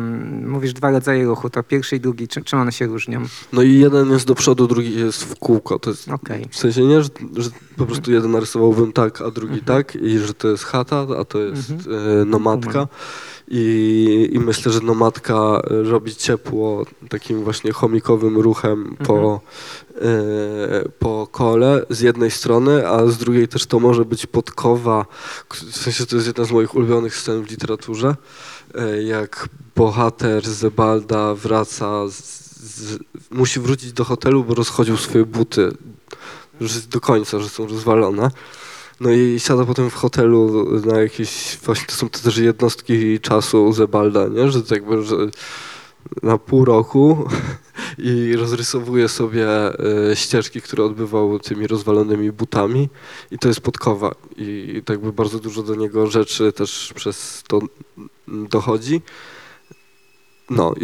[0.47, 2.29] mówisz dwa rodzaje ruchu, to pierwszy i drugi.
[2.29, 3.23] Czym, one się różnią?
[3.53, 5.79] No i jeden jest do przodu, drugi jest w kółko.
[5.79, 6.47] To jest Okej.
[6.51, 9.79] w sensie nie, że, że po prostu jeden narysowałbym tak, a drugi Mhm.
[9.79, 12.21] tak i że to jest chata, a to jest Mhm.
[12.23, 12.89] e, nomadka.
[13.53, 19.40] I, I myślę, że nomadka e, robi ciepło takim właśnie chomikowym ruchem po,
[20.03, 25.07] e, po kole z jednej strony, a z drugiej też to może być podkowa.
[25.55, 28.16] W sensie to jest jedna z moich ulubionych scen w literaturze.
[28.74, 32.14] e, Jak bohater Zebalda wraca, z,
[32.61, 32.98] z,
[33.30, 35.72] musi wrócić do hotelu, bo rozchodził swoje buty
[36.61, 38.30] już do końca, że są rozwalone.
[39.01, 43.72] No i siada potem w hotelu na jakieś, właśnie to są to też jednostki czasu
[43.72, 44.51] Zebalda, nie?
[44.51, 45.16] Że tak jakby, że
[46.22, 47.28] na pół roku
[47.98, 49.48] i rozrysowuje sobie
[50.11, 52.88] e, ścieżki, które odbywał tymi rozwalonymi butami
[53.30, 57.61] i to jest podkowa i, tak jakby bardzo dużo do niego rzeczy też przez to
[58.28, 59.03] dochodzi.
[60.51, 60.74] No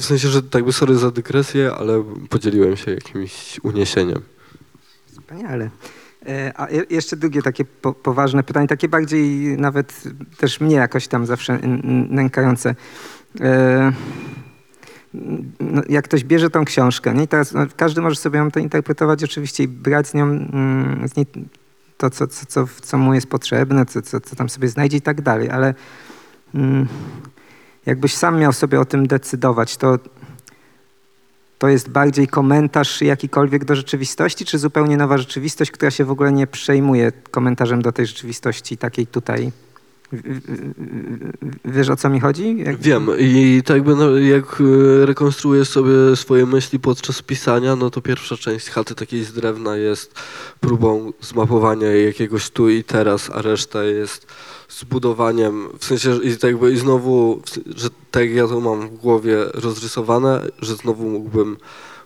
[0.00, 4.22] w, sensie, że tak jakby sorry za dygresję, ale podzieliłem się jakimś uniesieniem.
[5.06, 5.70] Wspaniale.
[6.28, 10.02] E, A je- jeszcze drugie takie po, poważne pytanie, takie bardziej nawet
[10.38, 11.58] też mnie jakoś tam zawsze
[12.10, 12.74] nękające.
[13.40, 13.92] E,
[15.60, 17.22] No, jak ktoś bierze tą książkę, nie?
[17.24, 21.08] i teraz no, każdy może sobie ją to interpretować oczywiście i brać z nią mm,
[21.08, 21.26] z niej
[21.96, 25.00] to, co, co, co, co mu jest potrzebne, co, co, co tam sobie znajdzie i
[25.00, 25.74] tak dalej, ale
[26.54, 26.86] mm,
[27.86, 29.98] jakbyś sam miał sobie o tym decydować, to
[31.62, 36.32] to jest bardziej komentarz jakikolwiek do rzeczywistości, czy zupełnie nowa rzeczywistość, która się w ogóle
[36.32, 39.52] nie przejmuje komentarzem do tej rzeczywistości takiej tutaj?
[41.64, 42.56] Wiesz o co mi chodzi?
[42.58, 47.90] Jak- Wiem i tak jakby no, jak e, rekonstruuję sobie swoje myśli podczas pisania, no
[47.90, 50.14] to pierwsza część chaty takiej z drewna jest
[50.60, 54.26] próbą zmapowania jakiegoś tu i teraz, a reszta jest
[54.68, 57.42] zbudowaniem, w sensie i tak jakby i znowu,
[57.76, 61.56] że tak jak ja to mam w głowie rozrysowane, że znowu mógłbym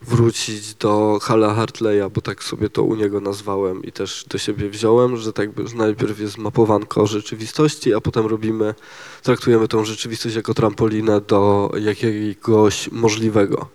[0.03, 4.71] wrócić do Hala Hartleya, bo tak sobie to u niego nazwałem i też do siebie
[4.71, 8.75] wziąłem, że tak że najpierw jest mapowanko rzeczywistości, a potem robimy
[9.23, 13.69] traktujemy tą rzeczywistość jako trampolinę do jakiegoś możliwego.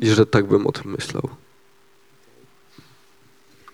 [0.00, 1.28] I że tak bym o tym myślał.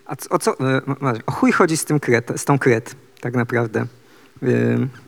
[0.06, 0.60] A co, o co?
[0.60, 0.82] e,
[1.26, 3.86] O chuj chodzi z tym kret, z tą kret, tak naprawdę.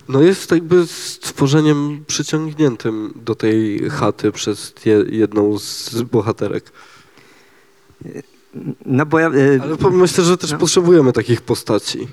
[0.08, 6.72] No jest jakby stworzeniem przyciągniętym do tej chaty przez je, jedną z bohaterek.
[8.86, 9.30] No bo ja, e,
[9.62, 10.58] Ale myślę, że też No.
[10.58, 12.08] potrzebujemy takich postaci.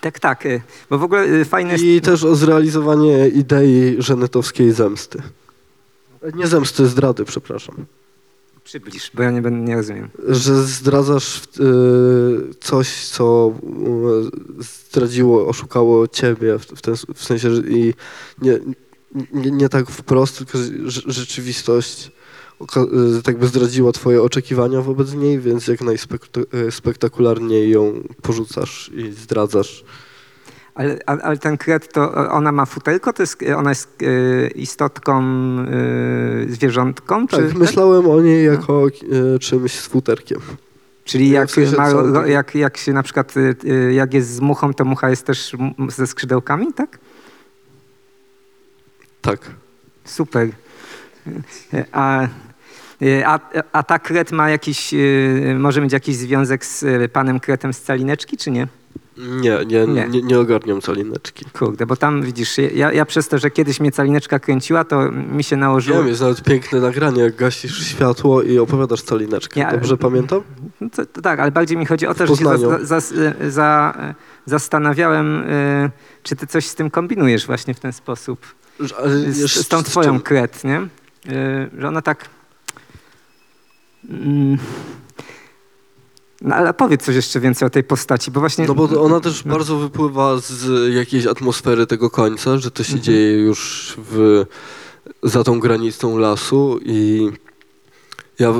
[0.00, 1.84] tak, tak, e, bo w ogóle e, fajne jest...
[1.84, 5.22] I też o zrealizowanie idei żenetowskiej zemsty.
[6.34, 7.74] Nie zemsty, zdrady, przepraszam.
[8.64, 10.10] Przybliż, bo ja nie, będę, nie rozumiem.
[10.28, 13.54] że zdradzasz y, coś, co
[14.60, 17.94] y, zdradziło, oszukało ciebie w, w, ten, w sensie, i
[18.42, 18.58] nie,
[19.32, 20.58] nie, nie tak wprost, tylko
[21.06, 22.10] rzeczywistość
[23.18, 29.84] y, tak by zdradziła twoje oczekiwania wobec niej, więc jak najspektakularniej ją porzucasz i zdradzasz.
[30.74, 33.12] Ale, ale ten kret, to ona ma futerko?
[33.12, 37.26] To jest, ona jest e, istotką, e, zwierzątką?
[37.26, 38.86] Tak, czy, myślałem o niej jako
[39.34, 40.40] y, czymś z futerkiem.
[41.04, 43.34] Czyli jak, sensie ma, tak- jak, jak się na przykład,
[43.90, 45.56] jak jest z muchą, to mucha jest też
[45.88, 46.98] ze skrzydełkami, tak?
[49.20, 49.50] Tak.
[50.04, 50.48] Super.
[51.92, 52.28] A,
[53.24, 53.38] a,
[53.72, 54.94] a ta kret ma jakiś,
[55.58, 58.68] może mieć jakiś związek z panem kretem z Calineczki, czy nie?
[59.18, 60.08] Nie, nie, Nie.
[60.08, 61.44] nie, nie ogarniam calineczki.
[61.58, 65.44] Kurde, bo tam widzisz, ja, ja przez to, że kiedyś mnie Calineczka kręciła, to mi
[65.44, 65.98] się nałożyło...
[65.98, 69.60] Wiem, jest nawet piękne nagranie, jak gasisz światło i opowiadasz calineczkę.
[69.60, 70.40] Ja- Dobrze pamiętam?
[70.80, 73.00] No to, to tak, ale bardziej mi chodzi o to, że się za, za, za,
[73.50, 73.94] za,
[74.46, 75.90] zastanawiałem, y,
[76.22, 78.46] czy ty coś z tym kombinujesz właśnie w ten sposób.
[78.98, 80.80] Ale z, z tą twoją kret, nie?
[81.32, 82.28] Y, że ona tak...
[84.10, 84.58] Mm,
[86.42, 88.66] no ale powiedz coś jeszcze więcej o tej postaci, bo właśnie...
[88.66, 89.52] No bo ona też No.
[89.52, 93.02] bardzo wypływa z jakiejś atmosfery tego końca, że to się Mhm.
[93.04, 94.44] dzieje już w,
[95.22, 97.30] za tą granicą lasu i
[98.38, 98.52] ja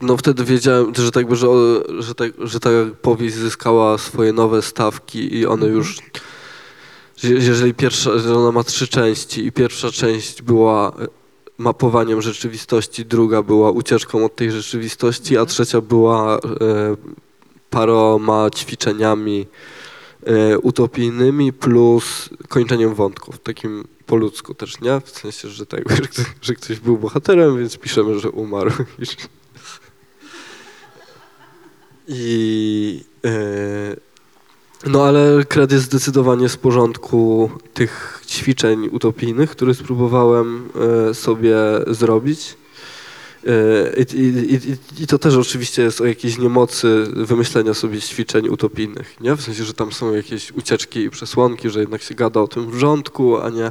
[0.00, 1.46] no wtedy wiedziałem, że tak, że,
[1.98, 2.70] że, tak, że ta
[3.02, 5.74] powieść zyskała swoje nowe stawki i one Mhm.
[5.74, 5.96] już
[7.16, 10.92] że jeżeli pierwsza, że ona ma trzy części i pierwsza część była
[11.58, 15.48] mapowaniem rzeczywistości, druga była ucieczką od tej rzeczywistości, a mhm.
[15.48, 16.40] trzecia była e,
[17.70, 19.46] paroma ćwiczeniami
[20.26, 25.00] e, utopijnymi plus kończeniem wątków, takim po ludzku też, nie?
[25.00, 25.84] W sensie, że, tak,
[26.42, 28.70] że, ktoś był bohaterem, więc piszemy, że umarł.
[32.08, 33.30] I, e,
[34.86, 40.68] no ale kred jest zdecydowanie z porządku tych ćwiczeń utopijnych, które spróbowałem
[41.10, 41.56] e, sobie
[41.86, 42.56] zrobić.
[43.48, 49.20] E, I, i, i, to też oczywiście jest o jakiejś niemocy wymyślenia sobie ćwiczeń utopijnych,
[49.20, 49.36] nie?
[49.36, 52.70] W sensie, że tam są jakieś ucieczki i przesłonki, że jednak się gada o tym
[52.70, 53.64] wrzątku, a nie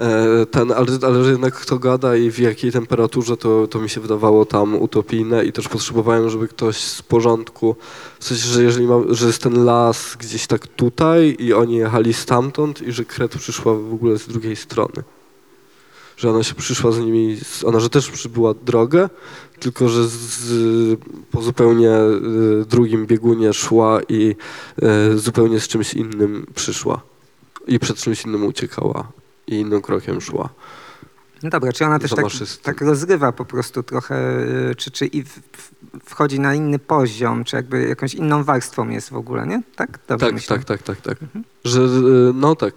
[0.00, 3.88] e, ten, ale, ale że jednak kto gada i w jakiej temperaturze, to, to mi
[3.88, 7.76] się wydawało tam utopijne i też potrzebowałem, żeby ktoś z porządku,
[8.20, 12.82] w sensie, że jeżeli że jest ten las gdzieś tak tutaj i oni jechali stamtąd
[12.82, 15.02] i że kret przyszła w ogóle z drugiej strony
[16.20, 19.08] że ona się przyszła z nimi, ona, że też przybyła drogę,
[19.60, 21.00] tylko że z,
[21.30, 24.36] po zupełnie y, drugim biegunie szła i
[25.12, 27.00] y, zupełnie z czymś innym przyszła.
[27.66, 29.12] I przed czymś innym uciekała
[29.46, 30.48] i innym krokiem szła.
[31.42, 32.26] No dobra, czy ona też tak,
[32.62, 34.40] tak rozgrywa po prostu trochę,
[34.70, 35.40] y, czy, czy i w,
[36.04, 39.62] wchodzi na inny poziom, czy jakby jakąś inną warstwą jest w ogóle, nie?
[39.76, 39.98] Tak?
[40.08, 40.56] Dobrze Tak, myślę.
[40.56, 41.28] tak, tak, tak, tak.
[41.64, 42.74] Że, y, no tak.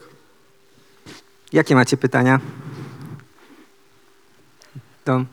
[1.54, 2.40] Jakie macie pytania?
[5.06, 5.26] Do...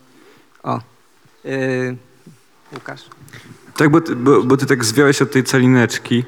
[0.63, 0.81] O.
[1.45, 1.97] Yy,
[2.73, 3.05] Łukasz.
[3.77, 6.25] Tak, bo ty, bo, bo ty tak zwiałeś od tej calineczki,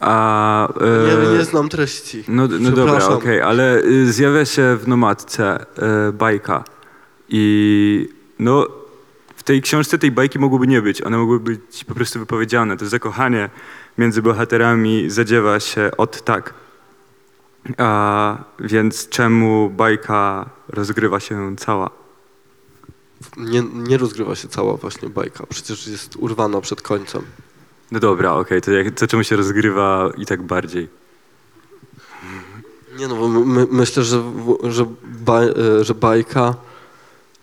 [0.00, 0.68] a...
[1.06, 2.24] Nie, e, nie znam treści.
[2.28, 6.64] No, no dobra, okej, ale y, zjawia się w nomadce e, bajka
[7.28, 8.08] i
[8.38, 8.66] no
[9.36, 12.76] w tej książce tej bajki mogłoby nie być, one mogłyby być po prostu wypowiedziane.
[12.76, 13.50] To zakochanie
[13.98, 16.54] między bohaterami zadziewa się od tak.
[17.78, 21.99] A, więc czemu bajka rozgrywa się cała?
[23.36, 27.22] Nie, nie rozgrywa się cała właśnie bajka, przecież jest urwana przed końcem.
[27.90, 30.88] No dobra, okej, to, jak, to czemu się rozgrywa i tak bardziej?
[32.98, 34.22] Nie no, bo my, my, myślę, że,
[34.62, 36.54] że, baj, e, że bajka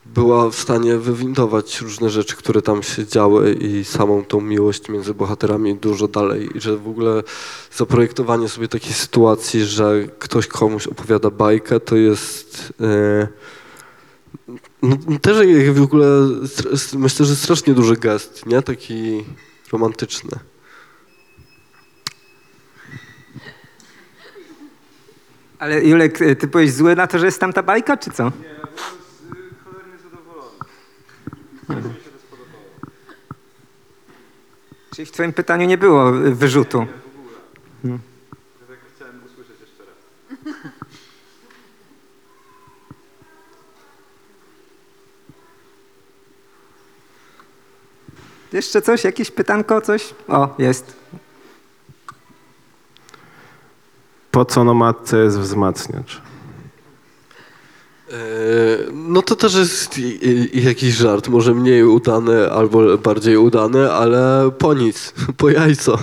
[0.05, 5.13] była w stanie wywindować różne rzeczy, które tam się działy i samą tą miłość między
[5.13, 6.57] bohaterami dużo dalej.
[6.57, 7.23] I że w ogóle
[7.75, 12.73] zaprojektowanie sobie takiej sytuacji, że ktoś komuś opowiada bajkę, to jest...
[12.81, 13.27] E,
[14.81, 16.07] no, też jak w ogóle
[16.93, 18.61] myślę, że strasznie duży gest, nie?
[18.61, 19.25] Taki
[19.71, 20.39] romantyczny.
[25.59, 28.31] Ale Julek, y, ty byłeś zły na to, że jest tam ta bajka, czy co?
[34.95, 36.85] Czyli w twoim pytaniu nie było y, wyrzutu.
[48.53, 49.03] Jeszcze coś?
[49.03, 49.81] Jakieś pytanko?
[49.81, 50.13] Coś?
[50.27, 50.95] O, jest.
[54.31, 56.21] Po co na matce jest wzmacniacz?
[58.11, 58.13] E,
[58.93, 59.99] No to też jest
[60.53, 65.97] jakiś żart, może mniej udany albo bardziej udany, ale po nic, po jajco.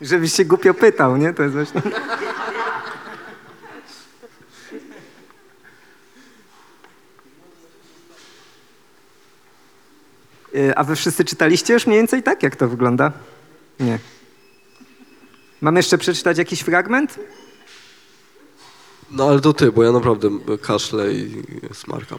[0.00, 1.32] Żebyś się głupio pytał, nie?
[1.34, 1.82] To jest właśnie...
[10.76, 13.12] A wy wszyscy czytaliście już mniej więcej tak, jak to wygląda?
[13.80, 13.98] Nie.
[15.60, 17.18] Mam jeszcze przeczytać jakiś fragment?
[19.10, 20.28] No ale to ty, bo ja naprawdę
[20.62, 21.42] kaszlę i
[21.72, 22.18] smarkam.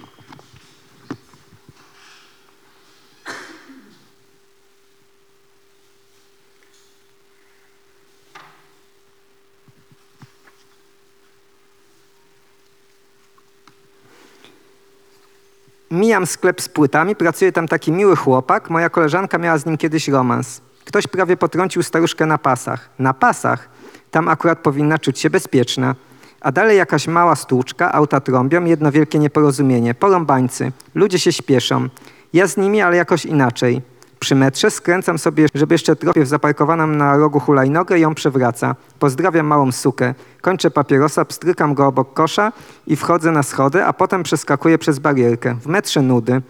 [15.93, 18.69] Mijam sklep z płytami, pracuje tam taki miły chłopak.
[18.69, 20.61] Moja koleżanka miała z nim kiedyś romans.
[20.85, 22.89] Ktoś prawie potrącił staruszkę na pasach.
[22.99, 23.69] Na pasach?
[24.11, 25.95] Tam akurat powinna czuć się bezpieczna.
[26.41, 29.93] A dalej jakaś mała stłuczka, auta trąbią, jedno wielkie nieporozumienie.
[29.93, 30.71] Porąbańcy.
[30.95, 31.89] Ludzie się śpieszą.
[32.33, 33.81] Ja z nimi, ale jakoś inaczej.
[34.23, 38.75] Przy metrze skręcam sobie, żeby jeszcze trochę zaparkowaną na rogu hulajnogę ją przewraca.
[38.99, 40.13] Pozdrawiam małą sukę.
[40.41, 42.51] Kończę papierosa, pstrykam go obok kosza
[42.87, 45.55] i wchodzę na schody, a potem przeskakuję przez barierkę.
[45.61, 46.41] W metrze nudy.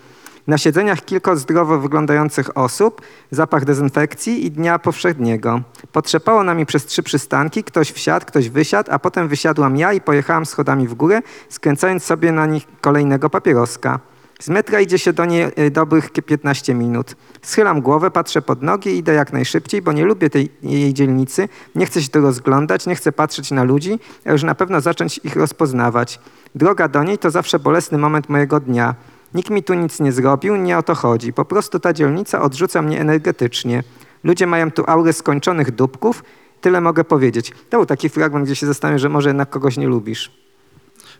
[0.47, 3.01] Na siedzeniach kilka zdrowo wyglądających osób,
[3.31, 5.61] zapach dezynfekcji i dnia powszedniego.
[5.91, 10.45] Potrzepało nami przez trzy przystanki, ktoś wsiadł, ktoś wysiadł, a potem wysiadłam ja i pojechałam
[10.45, 13.99] schodami w górę, skręcając sobie na nich kolejnego papieroska.
[14.43, 17.15] Z metra idzie się do niej dobrych 15 minut.
[17.41, 21.49] Schylam głowę, patrzę pod nogi i idę jak najszybciej, bo nie lubię tej jej dzielnicy,
[21.75, 25.19] nie chcę się tu rozglądać, nie chcę patrzeć na ludzi, a już na pewno zacząć
[25.23, 26.19] ich rozpoznawać.
[26.55, 28.95] Droga do niej to zawsze bolesny moment mojego dnia.
[29.33, 31.33] Nikt mi tu nic nie zrobił, nie o to chodzi.
[31.33, 33.83] Po prostu ta dzielnica odrzuca mnie energetycznie.
[34.23, 36.23] Ludzie mają tu aurę skończonych dupków,
[36.61, 37.51] tyle mogę powiedzieć.
[37.69, 40.42] To był taki fragment, gdzie się zastanawiam, że może jednak kogoś nie lubisz.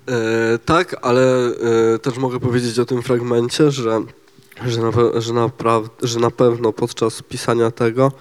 [0.08, 1.48] E, tak, ale
[1.96, 4.02] e, też mogę powiedzieć o tym fragmencie, że
[4.66, 4.92] że na,
[5.22, 5.40] że,
[6.02, 8.12] że na pewno podczas pisania tego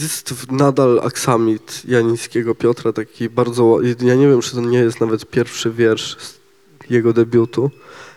[0.00, 3.78] jest nadal aksamit Janińskiego Piotra, taki bardzo...
[4.00, 6.40] Ja nie wiem, czy to nie jest nawet pierwszy wiersz z
[6.90, 7.70] jego debiutu,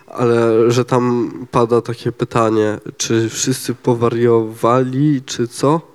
[0.07, 5.92] ale że tam pada takie pytanie, czy wszyscy powariowali, czy co?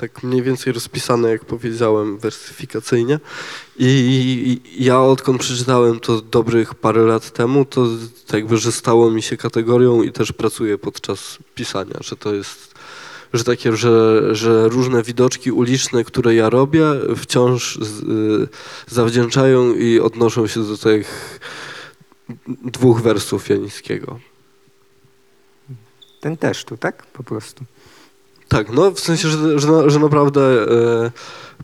[0.00, 3.20] Tak mniej więcej rozpisane, jak powiedziałem, wersyfikacyjnie.
[3.78, 7.86] I, ja odkąd przeczytałem to dobrych parę lat temu, to
[8.26, 12.74] tak jakby, że stało mi się kategorią i też pracuję podczas pisania, że to jest,
[13.32, 16.84] że takie, że, że różne widoczki uliczne, które ja robię,
[17.16, 18.48] wciąż z, y,
[18.86, 21.40] zawdzięczają i odnoszą się do tych
[22.48, 24.18] dwóch wersów Janickiego.
[26.20, 27.06] Ten też tu, tak?
[27.06, 27.64] Po prostu.
[28.50, 31.10] Tak, no w sensie, że, że, że naprawdę e,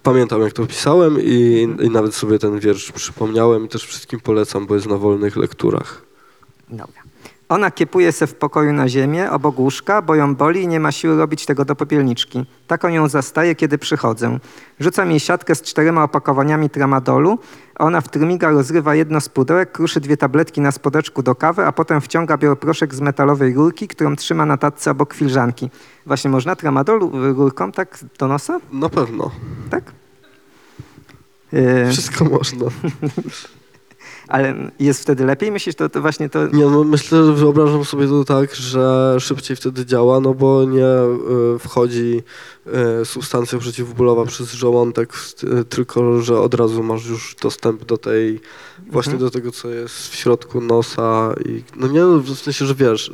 [0.03, 4.66] pamiętam jak to pisałem i, i nawet sobie ten wiersz przypomniałem i też wszystkim polecam,
[4.66, 6.03] bo jest na wolnych lekturach.
[6.68, 7.05] Dobra.
[7.49, 10.92] Ona kiepuje se w pokoju na ziemię, obok łóżka, bo ją boli i nie ma
[10.92, 12.47] siły robić tego do popielniczki.
[12.66, 14.38] Taką ją zastaje, kiedy przychodzę.
[14.80, 17.38] Rzucam jej siatkę z czterema opakowaniami tramadolu,
[17.74, 21.66] a ona w trymiga rozrywa jedno z pudełek, kruszy dwie tabletki na spodeczku do kawy,
[21.66, 25.70] a potem wciąga białoproszek z metalowej rurki, którą trzyma na tatce obok filiżanki.
[26.07, 28.61] Właśnie można tramadolu rurką tak do nosa?
[28.72, 29.30] Na pewno.
[29.70, 29.92] Tak?
[31.90, 32.66] Wszystko można.
[34.29, 35.53] ale jest wtedy lepiej?
[35.53, 36.47] Myślisz, to, to właśnie to...
[36.47, 40.87] Nie, no myślę, że wyobrażam sobie to tak, że szybciej wtedy działa, no bo nie
[40.87, 42.22] e, wchodzi
[42.66, 45.14] e, substancja przeciwbólowa przez żołądek,
[45.61, 48.41] e, tylko że od razu masz już dostęp do tej,
[48.91, 49.31] właśnie Mhm.
[49.31, 53.11] do tego, co jest w środku nosa i no nie, no, w sensie, że wiesz,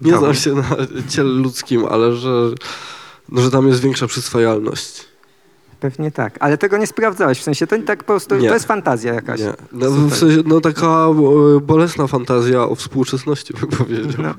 [0.00, 0.18] nie Dobra.
[0.18, 0.76] znam się na
[1.08, 2.50] ciele ludzkim, ale że,
[3.28, 5.11] no, że tam jest większa przyswajalność.
[5.82, 8.48] Pewnie tak, ale tego nie sprawdzałeś, w sensie to tak po prostu, Nie.
[8.48, 9.40] to jest fantazja jakaś.
[9.40, 9.52] Nie.
[9.72, 14.22] No, w sensie, no taka e, bolesna fantazja o współczesności, bym powiedział.
[14.22, 14.34] No.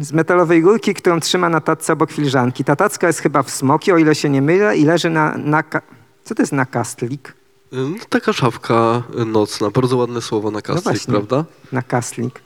[0.00, 2.64] Z metalowej rurki, którą trzyma na tacce obok filiżanki.
[2.64, 5.34] Ta tacka jest chyba w smoki, o ile się nie mylę, i leży na...
[5.38, 5.82] na ka-
[6.24, 7.34] Co to jest nakastlik?
[7.72, 7.78] No,
[8.08, 11.12] taka szafka nocna, bardzo ładne słowo na kastlik, właśnie.
[11.12, 11.44] prawda?
[11.72, 12.40] Nakastlik.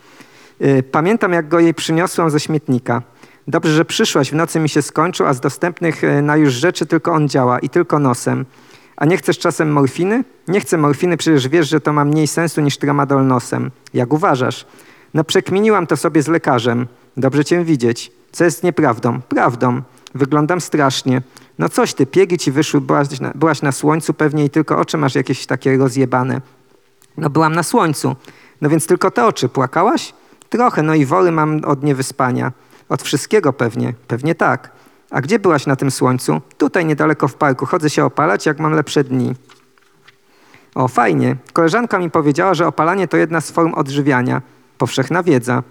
[0.62, 3.02] Y, Pamiętam, jak go jej przyniosłam ze śmietnika.
[3.48, 6.86] Dobrze, że przyszłaś, w nocy mi się skończył, a z dostępnych y, na już rzeczy
[6.86, 8.44] tylko on działa i tylko nosem.
[8.96, 10.24] A nie chcesz czasem morfiny?
[10.48, 13.70] Nie chcę morfiny, przecież wiesz, że to ma mniej sensu niż tramadol nosem.
[13.94, 14.66] Jak uważasz?
[15.14, 16.86] No przekminiłam to sobie z lekarzem.
[17.16, 18.12] Dobrze cię widzieć.
[18.32, 19.20] Co jest nieprawdą?
[19.20, 19.82] Prawdą.
[20.14, 21.22] Wyglądam strasznie.
[21.58, 24.98] No coś ty, piegi ci wyszły, byłaś na, byłaś na słońcu pewnie i tylko oczy
[24.98, 26.40] masz jakieś takie rozjebane.
[27.16, 28.16] No byłam na słońcu.
[28.60, 29.48] No więc tylko te oczy.
[29.48, 30.14] Płakałaś?
[30.48, 32.52] Trochę, no i woły mam od niewyspania.
[32.88, 33.94] Od wszystkiego pewnie.
[34.08, 34.70] Pewnie tak.
[35.10, 36.40] A gdzie byłaś na tym słońcu?
[36.58, 37.66] Tutaj niedaleko w parku.
[37.66, 39.34] Chodzę się opalać, jak mam lepsze dni.
[40.74, 41.36] O, fajnie.
[41.52, 44.42] Koleżanka mi powiedziała, że opalanie to jedna z form odżywiania.
[44.78, 45.62] Powszechna wiedza.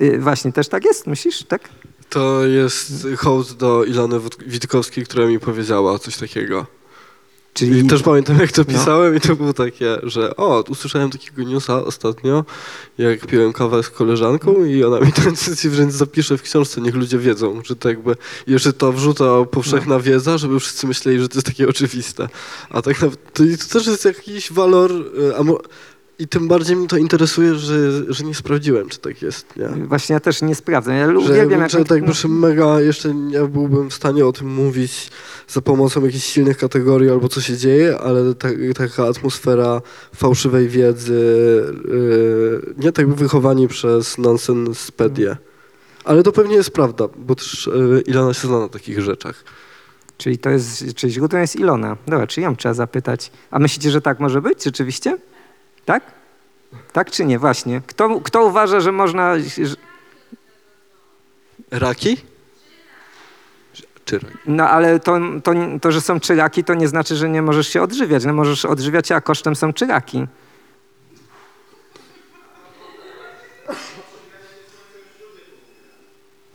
[0.00, 1.44] Yy, właśnie, też tak jest, myślisz?
[1.44, 1.68] Tak?
[2.08, 6.66] To jest hołd do Ilony Witkowskiej, która mi powiedziała coś takiego.
[7.58, 8.74] Czyli I też pamiętam, jak to No.
[8.74, 12.44] pisałem i to było takie, że o, usłyszałem takiego newsa ostatnio,
[12.98, 15.22] jak piłem kawę z koleżanką i ona mi to
[15.70, 20.00] wręcz zapisze w książce, niech ludzie wiedzą, że to jakby, jeszcze to wrzuca powszechna No.
[20.00, 22.28] wiedza, żeby wszyscy myśleli, że to jest takie oczywiste.
[22.70, 25.36] A tak naprawdę, to, to też jest jakiś walor, y,
[26.18, 29.68] i tym bardziej mnie to interesuje, że, że nie sprawdziłem, czy tak jest, nie?
[29.68, 30.94] właśnie ja też nie sprawdzam.
[30.94, 31.70] Ja Że, uwielbiam, jak...
[31.70, 35.10] że tak że mega jeszcze nie byłbym w stanie o tym mówić
[35.48, 39.82] za pomocą jakichś silnych kategorii albo co się dzieje, ale ta, taka atmosfera
[40.16, 41.14] fałszywej wiedzy,
[41.88, 45.36] yy, nie tak wychowani przez nonsenspedię.
[46.04, 49.44] Ale to pewnie jest prawda, bo też yy, Ilona się zna na takich rzeczach.
[50.16, 51.96] Czyli to jest, czyli źródłem jest Ilona.
[52.06, 53.30] Dobra, czy ją trzeba zapytać.
[53.50, 55.18] A myślicie, że tak może być rzeczywiście?
[55.88, 56.02] Tak?
[56.92, 57.38] Tak czy nie?
[57.38, 57.80] Właśnie.
[57.86, 59.38] Kto, kto uważa, że można...
[59.38, 59.76] Że,
[61.70, 62.16] Raki?
[64.04, 67.68] Czy no ale to, to, to, że są czyraki, to nie znaczy, że nie możesz
[67.68, 68.24] się odżywiać.
[68.24, 70.26] No możesz odżywiać a kosztem są czyraki.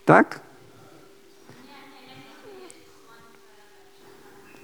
[0.06, 0.40] Tak?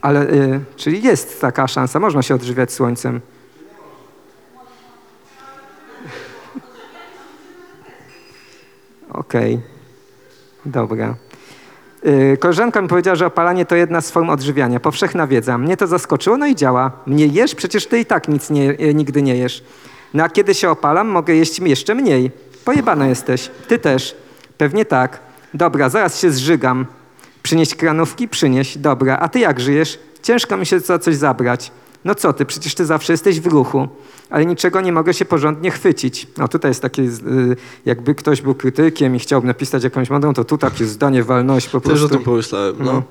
[0.02, 3.22] Ale, y, czyli jest taka szansa, można się odżywiać słońcem.
[9.20, 9.60] Okej,
[10.66, 11.16] dobra.
[12.06, 14.80] Y, Koleżanka mi powiedziała, że opalanie to jedna z form odżywiania.
[14.80, 15.58] Powszechna wiedza.
[15.58, 16.92] Mnie to zaskoczyło, no i działa.
[17.06, 17.56] Mnie jesz?
[17.56, 19.64] Przecież ty i tak nic nie, y, nigdy nie jesz.
[20.14, 22.32] No a kiedy się opalam, mogę jeść jeszcze mniej.
[22.66, 23.52] Pojebana jesteś.
[23.68, 24.16] Ty też.
[24.58, 25.20] Pewnie tak.
[25.54, 26.86] Dobra, zaraz się zżygam.
[27.44, 28.28] Przynieść kranówki?
[28.28, 28.78] Przynieś.
[28.78, 29.18] Dobra.
[29.18, 30.00] A ty jak żyjesz?
[30.24, 31.72] Ciężko mi się za coś zabrać.
[32.06, 33.88] No co ty, przecież ty zawsze jesteś w ruchu,
[34.30, 36.28] ale niczego nie mogę się porządnie chwycić.
[36.38, 37.10] No tutaj jest takie, y,
[37.86, 41.80] jakby ktoś był krytykiem i chciałby napisać jakąś modę, to tu takie zdanie walność po
[41.82, 42.10] Też o prostu.
[42.10, 42.94] tym pomyślałem, no.
[42.94, 43.04] No.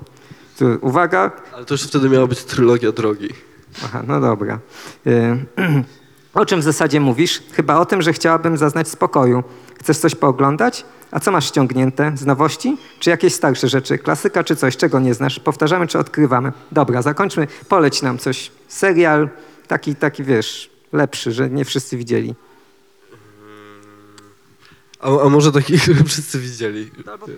[0.59, 3.29] Tu, uwaga, Ale to już wtedy miała być trylogia drogi.
[3.85, 4.59] Aha, no dobra.
[5.07, 5.45] Y,
[6.33, 7.43] O czym w zasadzie mówisz?
[7.53, 9.43] Chyba o tym, że chciałabym zaznać spokoju.
[9.79, 10.85] Chcesz coś pooglądać?
[11.11, 12.11] A co masz ściągnięte?
[12.15, 12.77] Z nowości?
[12.99, 13.97] Czy jakieś starsze rzeczy?
[13.97, 15.39] Klasyka czy coś, czego nie znasz?
[15.39, 16.51] Powtarzamy czy odkrywamy?
[16.71, 17.47] Dobra, zakończmy.
[17.69, 18.51] Poleć nam coś.
[18.67, 19.29] Serial
[19.67, 22.35] taki, taki wiesz, lepszy, że nie wszyscy widzieli.
[24.99, 26.91] A, a może taki, który wszyscy widzieli,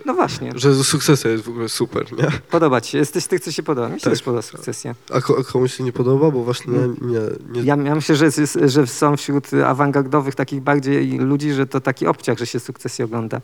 [0.04, 2.28] No właśnie, że sukcesja jest w ogóle super, nie?
[2.50, 2.98] podoba ci się.
[2.98, 3.88] Jesteś tych, co się podoba.
[3.88, 4.12] Mi się Tak.
[4.12, 4.94] też podoba sukcesja.
[5.10, 6.86] A, a komuś się nie podoba, bo właśnie nie...
[6.88, 7.20] nie,
[7.52, 11.80] nie Ja, ja myślę, że, jest, że są wśród awangardowych takich bardziej ludzi, że to
[11.80, 13.40] taki obciach, że się sukcesję ogląda.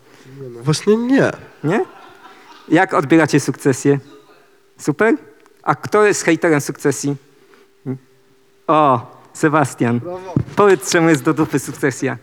[0.55, 1.33] no właśnie nie.
[1.65, 1.85] Nie?
[2.69, 3.99] Jak odbieracie sukcesję?
[4.79, 5.15] Super?
[5.63, 7.17] A kto jest hejterem sukcesji?
[8.67, 10.01] O, Sebastian.
[10.57, 12.18] Powiedz, czemu jest do dupy sukcesja.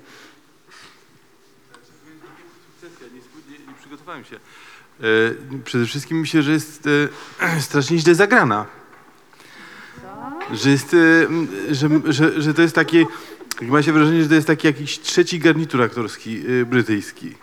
[3.68, 4.36] Nie, przygotowałem się.
[4.36, 6.88] E, przede wszystkim myślę, że jest
[7.42, 8.66] e, strasznie źle zagrana.
[10.54, 13.06] Że jest, e, że, że, że to jest takie,
[13.62, 17.36] ma się wrażenie, że to jest taki jakiś trzeci garnitur aktorski e, brytyjski.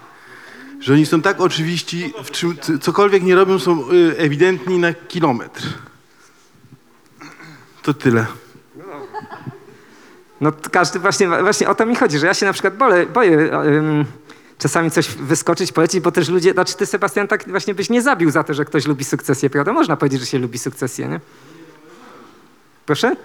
[0.80, 5.62] Że oni są tak oczywiści, w czym cokolwiek nie robią, są e, ewidentni na kilometr.
[7.82, 8.26] To tyle.
[10.40, 13.52] No każdy właśnie, właśnie o to mi chodzi, że ja się na przykład boję, boję
[13.52, 14.04] em,
[14.58, 18.30] czasami coś wyskoczyć, polecić, bo też ludzie, znaczy ty Sebastian tak właśnie byś nie zabił
[18.30, 19.72] za to, że ktoś lubi sukcesję, prawda?
[19.72, 21.20] Można powiedzieć, że się lubi sukcesję, nie?
[22.86, 23.16] Proszę?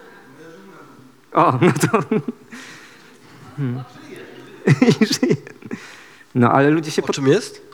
[1.34, 2.00] O, no to...
[3.58, 3.84] Hmm.
[6.36, 7.04] No, ale ludzie się...
[7.04, 7.67] O czym jest?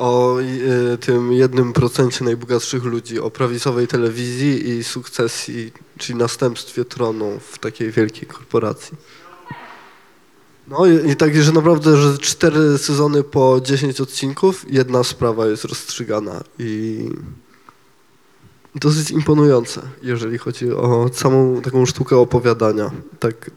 [0.00, 7.40] O y, tym jednym procencie najbogatszych ludzi, o prawicowej telewizji i sukcesji, czyli następstwie tronu
[7.40, 8.96] w takiej wielkiej korporacji.
[10.68, 15.64] No i, i tak, że naprawdę, że cztery sezony po 10 odcinków, jedna sprawa jest
[15.64, 17.04] rozstrzygana i
[18.74, 22.90] dosyć imponujące, jeżeli chodzi o samą taką sztukę opowiadania.
[23.18, 23.50] Tak,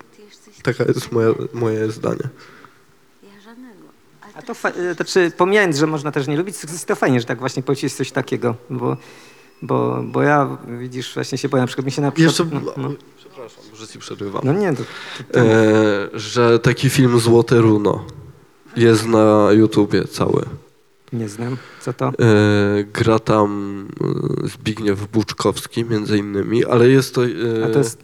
[0.64, 2.30] taka jest moja, moje zdanie.
[4.36, 7.20] A to, fa- e, to czy pomijając, że można też nie lubić sukcesji, to fajnie,
[7.20, 8.98] że tak właśnie powiedzieć coś takiego, bo,
[9.62, 12.40] bo, bo ja, widzisz, właśnie się boję, na przykład mi się na przykład...
[12.40, 14.42] Jeszcze, no, no, przepraszam, że ci przerywam.
[14.46, 14.84] no nie, to,
[15.32, 15.46] to, e,
[16.14, 18.06] że taki film Złote Runo
[18.76, 20.46] jest na YouTubie cały.
[21.14, 21.58] nie znam.
[21.82, 22.06] Co to?
[22.08, 22.12] E,
[22.84, 23.88] gra tam
[24.44, 27.26] e, Zbigniew Buczkowski między innymi, ale jest to...
[27.26, 27.30] E,
[27.66, 28.02] A to jest...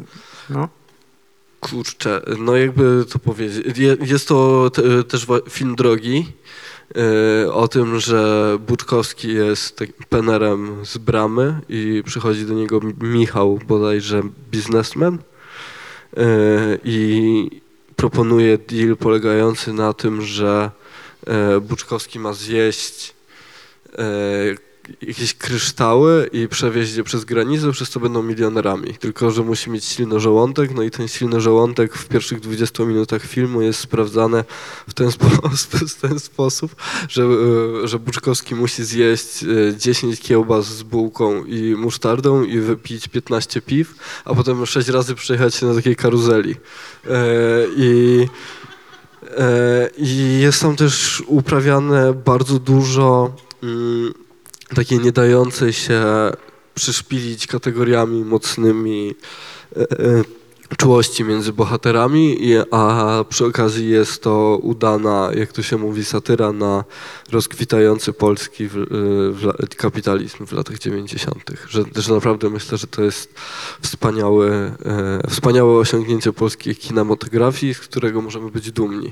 [0.50, 0.68] No.
[1.60, 3.78] Kurczę, no jakby to powiedzieć.
[3.78, 6.28] Je, jest to te, też film drogi
[7.45, 12.93] e, o tym, że Buczkowski jest takim penerem z bramy i przychodzi do niego Mi-
[13.01, 15.18] Michał, bodajże biznesmen
[16.18, 16.22] e,
[16.84, 17.62] i
[17.95, 20.72] proponuje deal polegający na tym, że
[21.28, 23.14] e, Buczkowski ma zjeść
[25.02, 28.94] jakieś kryształy i przewieźć je przez granicę, przez co będą milionerami.
[28.94, 33.22] Tylko, że musi mieć silny żołądek, no i ten silny żołądek w pierwszych 20 minutach
[33.22, 34.44] filmu jest sprawdzany
[34.88, 35.28] w ten, spo
[35.88, 36.76] w ten sposób,
[37.10, 43.08] że, e, że Buczkowski musi zjeść e, 10 kiełbas z bułką i musztardą i wypić
[43.08, 46.56] 15 piw, a potem 6 razy przejechać się na takiej karuzeli.
[47.06, 47.18] E,
[47.76, 48.28] I
[49.38, 53.34] E, I jest tam też uprawiane bardzo dużo
[54.76, 56.02] takiej nie dającej się
[56.76, 59.16] przyszpilić kategoriami mocnymi
[59.76, 60.24] e, e,
[60.78, 62.38] czułości między bohaterami,
[62.72, 66.84] a przy okazji jest to udana, jak to się mówi, satyra na
[67.32, 68.86] rozkwitający polski w, e,
[69.32, 71.52] w, kapitalizm w latach 90.
[71.70, 73.34] Że, że naprawdę myślę, że to jest
[73.82, 74.48] wspaniałe,
[74.86, 79.12] e, wspaniałe osiągnięcie polskiej kinematografii, z którego możemy być dumni.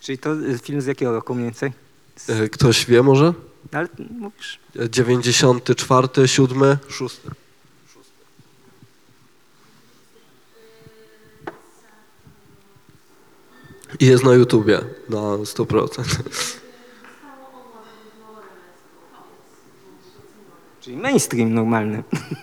[0.00, 0.30] Czyli to
[0.62, 1.72] film z jakiego roku mniej więcej?
[2.50, 3.34] Ktoś wie może?
[3.72, 4.58] Ale mówisz...
[4.78, 7.20] E, 94, 7, 6.
[14.00, 16.20] I jest na YouTubie na 100%.
[20.80, 22.02] Czyli mainstream normalny.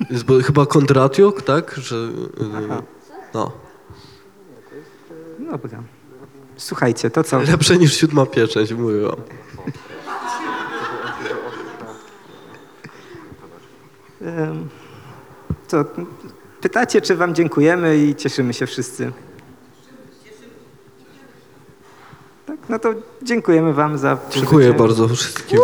[0.10, 1.76] Jest bo, chyba Kondratiuk, tak?
[1.78, 2.12] Że, y,
[3.34, 3.52] no.
[5.52, 5.84] Dobra.
[6.58, 7.40] Słuchajcie, to co?
[7.40, 9.22] Lepsze niż siódma pieczęć, mówię wam.
[15.68, 15.86] Co?
[16.62, 19.12] Pytacie, czy wam dziękujemy i cieszymy się wszyscy.
[22.46, 25.60] Tak, no to dziękujemy wam za Dziękuję bardzo wszystkim.